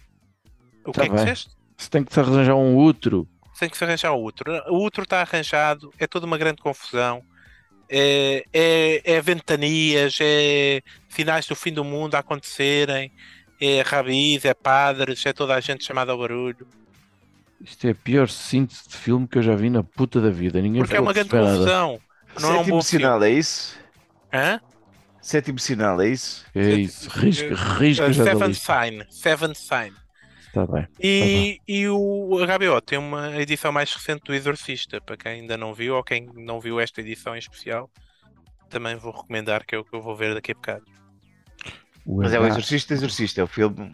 O 0.85 0.93
Tá 0.93 1.03
que 1.03 1.07
é 1.07 1.09
que 1.09 1.15
bem. 1.15 1.25
disseste? 1.25 1.57
Se 1.77 1.91
tem 1.91 2.05
que 2.05 2.13
se 2.13 2.21
arranjar 2.21 2.55
um 2.57 2.75
outro. 2.77 3.29
Tem 3.59 3.69
que 3.69 3.77
se 3.77 3.85
arranjar 3.85 4.13
outro. 4.13 4.53
O 4.69 4.77
outro 4.77 5.03
está 5.03 5.21
arranjado, 5.21 5.93
é 5.99 6.07
toda 6.07 6.27
uma 6.27 6.39
grande 6.39 6.63
confusão. 6.63 7.23
É, 7.89 8.45
é, 8.53 9.15
é 9.15 9.21
ventanias, 9.21 10.19
é 10.21 10.83
sinais 11.09 11.47
do 11.47 11.57
fim 11.57 11.73
do 11.73 11.83
mundo 11.83 12.15
a 12.15 12.19
acontecerem, 12.19 13.11
é 13.61 13.81
rabis, 13.81 14.45
é 14.45 14.53
padres, 14.55 15.25
é 15.25 15.33
toda 15.33 15.55
a 15.55 15.61
gente 15.61 15.85
chamada 15.85 16.13
ao 16.13 16.19
barulho. 16.19 16.67
Isto 17.61 17.89
é 17.89 17.91
a 17.91 17.95
pior 17.95 18.29
síntese 18.29 18.89
de 18.89 18.97
filme 18.97 19.27
que 19.27 19.39
eu 19.39 19.43
já 19.43 19.55
vi 19.57 19.69
na 19.69 19.83
puta 19.83 20.21
da 20.21 20.31
vida. 20.31 20.61
Ninguém 20.61 20.83
Porque 20.83 20.97
é 20.97 21.01
uma 21.01 21.13
grande 21.13 21.31
confusão. 21.31 22.01
Não 22.41 22.51
é 22.51 22.53
um 22.53 22.57
Sétimo 22.59 22.77
bom 22.77 22.83
filme. 22.83 22.83
sinal, 22.83 23.23
é 23.25 23.31
isso? 23.31 23.79
Hã? 24.33 24.61
Sétimo 25.21 25.59
sinal, 25.59 26.01
é 26.01 26.09
isso? 26.09 26.47
É 26.55 26.71
isso. 26.75 27.09
Risca, 27.11 27.55
risca 27.55 28.07
Uh, 28.07 28.15
Seven. 28.15 28.55
Sign. 28.55 29.05
Seven 29.11 29.55
Sign. 29.55 29.93
Está 30.63 30.73
bem. 30.73 30.89
E, 31.01 31.61
e 31.69 31.89
o 31.89 32.39
HBO 32.45 32.81
tem 32.81 32.99
uma 32.99 33.37
edição 33.41 33.71
mais 33.71 33.93
recente 33.93 34.25
do 34.25 34.35
Exorcista, 34.35 35.01
para 35.01 35.17
quem 35.17 35.33
ainda 35.41 35.57
não 35.57 35.73
viu 35.73 35.95
ou 35.95 36.03
quem 36.03 36.27
não 36.35 36.61
viu 36.61 36.81
esta 36.81 37.01
edição 37.01 37.37
em 37.37 37.39
especial, 37.39 37.89
também 38.69 38.97
vou 38.97 39.13
recomendar 39.13 39.65
que 39.65 39.75
é 39.75 39.79
o 39.79 39.85
que 39.85 39.95
eu 39.95 40.03
vou 40.03 40.17
ver 40.17 40.35
daqui 40.35 40.53
a 40.53 40.55
bocado. 40.55 40.85
O 42.05 42.17
Mas 42.17 42.33
é 42.33 42.41
o 42.41 42.47
Exorcista, 42.47 42.95
Exorcista, 42.95 43.41
é 43.41 43.45
o 43.45 43.47
filme, 43.47 43.93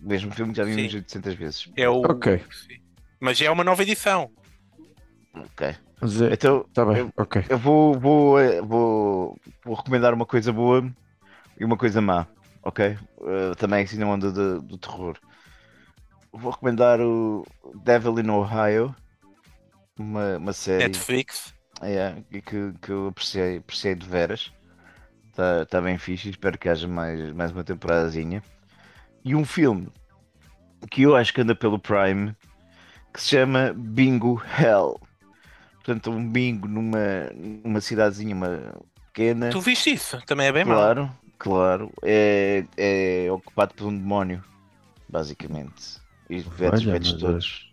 o 0.00 0.08
mesmo 0.08 0.32
filme 0.32 0.52
que 0.52 0.58
já 0.58 0.64
vimos 0.64 0.90
Sim. 0.90 0.98
800 0.98 1.34
vezes. 1.34 1.70
É 1.76 1.88
o... 1.88 2.02
Ok. 2.02 2.40
Sim. 2.50 2.78
Mas 3.20 3.40
é 3.40 3.50
uma 3.50 3.64
nova 3.64 3.82
edição. 3.82 4.30
Ok. 5.34 5.66
É- 5.66 5.76
Então, 6.32 6.64
Tá 6.72 6.84
bem, 6.86 6.98
eu, 6.98 7.12
ok. 7.16 7.44
eu 7.48 7.58
vou, 7.58 7.98
vou, 7.98 8.40
eh, 8.40 8.62
vou, 8.62 9.36
vou 9.64 9.74
recomendar 9.74 10.14
uma 10.14 10.24
coisa 10.24 10.52
boa 10.52 10.88
e 11.58 11.64
uma 11.64 11.76
coisa 11.76 12.00
má, 12.00 12.26
ok? 12.62 12.86
Eh, 12.86 13.54
também 13.58 13.82
assim 13.82 13.98
na 13.98 14.06
onda 14.06 14.30
do 14.60 14.78
terror. 14.78 15.18
Vou 16.40 16.52
recomendar 16.52 17.00
o 17.00 17.44
Devil 17.82 18.20
in 18.20 18.30
Ohio, 18.30 18.94
uma, 19.98 20.36
uma 20.36 20.52
série 20.52 20.84
Netflix. 20.84 21.52
é, 21.82 22.22
que, 22.30 22.72
que 22.80 22.90
eu 22.90 23.08
apreciei, 23.08 23.58
apreciei 23.58 23.94
de 23.94 24.06
veras. 24.06 24.52
Está 25.26 25.66
tá 25.66 25.80
bem 25.80 25.98
fixe, 25.98 26.30
espero 26.30 26.58
que 26.58 26.68
haja 26.68 26.86
mais, 26.86 27.32
mais 27.32 27.50
uma 27.50 27.64
temporadazinha. 27.64 28.42
E 29.24 29.34
um 29.34 29.44
filme 29.44 29.88
que 30.90 31.02
eu 31.02 31.16
acho 31.16 31.32
que 31.34 31.40
anda 31.40 31.54
pelo 31.54 31.78
Prime 31.78 32.34
que 33.12 33.20
se 33.20 33.28
chama 33.30 33.72
Bingo 33.76 34.42
Hell. 34.58 35.00
Portanto, 35.74 36.10
um 36.10 36.28
bingo 36.28 36.68
numa, 36.68 37.30
numa 37.64 37.80
cidadezinha 37.80 38.34
uma 38.34 38.74
pequena. 39.06 39.50
Tu 39.50 39.60
viste 39.60 39.90
isso? 39.90 40.20
Também 40.26 40.46
é 40.46 40.52
bem 40.52 40.64
mau. 40.64 40.76
claro, 40.76 41.10
claro. 41.38 41.92
É, 42.02 42.64
é 42.76 43.32
ocupado 43.32 43.74
por 43.74 43.86
um 43.86 43.96
demónio, 43.96 44.44
basicamente. 45.08 45.98
E 46.30 46.36
os 46.36 46.46
efeitos 46.46 46.82
Olha, 46.86 47.00
meu 47.00 47.18
todos. 47.18 47.68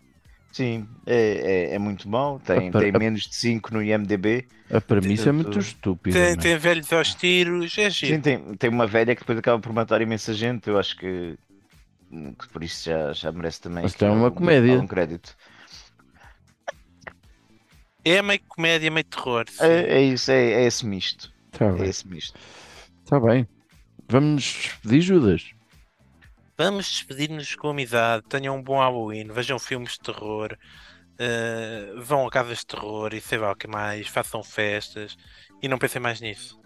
Sim, 0.52 0.88
é, 1.04 1.68
é, 1.70 1.74
é 1.74 1.78
muito 1.78 2.08
mau. 2.08 2.38
Tem, 2.40 2.68
Apar- 2.68 2.80
tem 2.80 2.90
ap- 2.90 2.98
menos 2.98 3.22
de 3.28 3.34
5 3.34 3.74
no 3.74 3.82
IMDB. 3.82 4.46
A 4.70 4.80
premissa 4.80 5.28
é 5.28 5.32
muito 5.32 5.58
estúpida. 5.58 6.16
Tem, 6.16 6.24
não 6.28 6.32
é? 6.32 6.42
tem 6.42 6.56
velhos 6.56 6.90
aos 6.92 7.14
tiros, 7.14 7.76
é 7.76 7.90
giro. 7.90 8.14
Sim, 8.14 8.20
tem, 8.22 8.54
tem 8.56 8.70
uma 8.70 8.86
velha 8.86 9.14
que 9.14 9.20
depois 9.20 9.38
acaba 9.38 9.60
por 9.60 9.72
matar 9.72 10.00
imensa 10.00 10.32
gente. 10.32 10.68
Eu 10.68 10.78
acho 10.78 10.96
que, 10.96 11.36
que 12.10 12.48
por 12.48 12.64
isso 12.64 12.88
já, 12.88 13.12
já 13.12 13.30
merece 13.30 13.60
também. 13.60 13.82
Mas 13.82 13.92
tem 13.92 14.08
uma 14.08 14.24
algum- 14.24 14.36
comédia. 14.38 14.72
algum 14.76 14.86
crédito. 14.86 15.36
É 18.04 18.22
meio 18.22 18.40
comédia, 18.48 18.90
meio 18.90 19.04
terror. 19.04 19.44
É, 19.60 19.98
é 19.98 20.02
isso, 20.02 20.30
é, 20.30 20.52
é 20.52 20.66
esse 20.66 20.86
misto. 20.86 21.32
Tá 21.50 21.66
É 21.66 21.72
bem, 21.72 21.88
esse 21.88 22.06
misto. 22.08 22.38
tá 23.04 23.18
bem. 23.20 23.46
Vamos 24.08 24.42
despedir, 24.44 25.00
Judas. 25.02 25.50
Vamos 26.58 26.86
despedir-nos 26.90 27.54
com 27.56 27.68
amizade. 27.70 28.24
Tenham 28.28 28.56
um 28.56 28.62
bom 28.62 28.78
Halloween. 28.78 29.28
Vejam 29.28 29.58
filmes 29.58 29.92
de 29.92 30.00
terror. 30.00 30.56
eh, 31.18 31.94
vão 31.98 32.26
a 32.26 32.30
casas 32.30 32.58
de 32.60 32.66
terror 32.66 33.14
e 33.14 33.20
sei 33.20 33.38
lá 33.38 33.52
o 33.52 33.56
que 33.56 33.66
mais. 33.68 34.08
Façam 34.08 34.42
festas. 34.44 35.16
E 35.62 35.68
não 35.68 35.78
pensem 35.78 36.00
mais 36.02 36.20
nisso. 36.20 36.58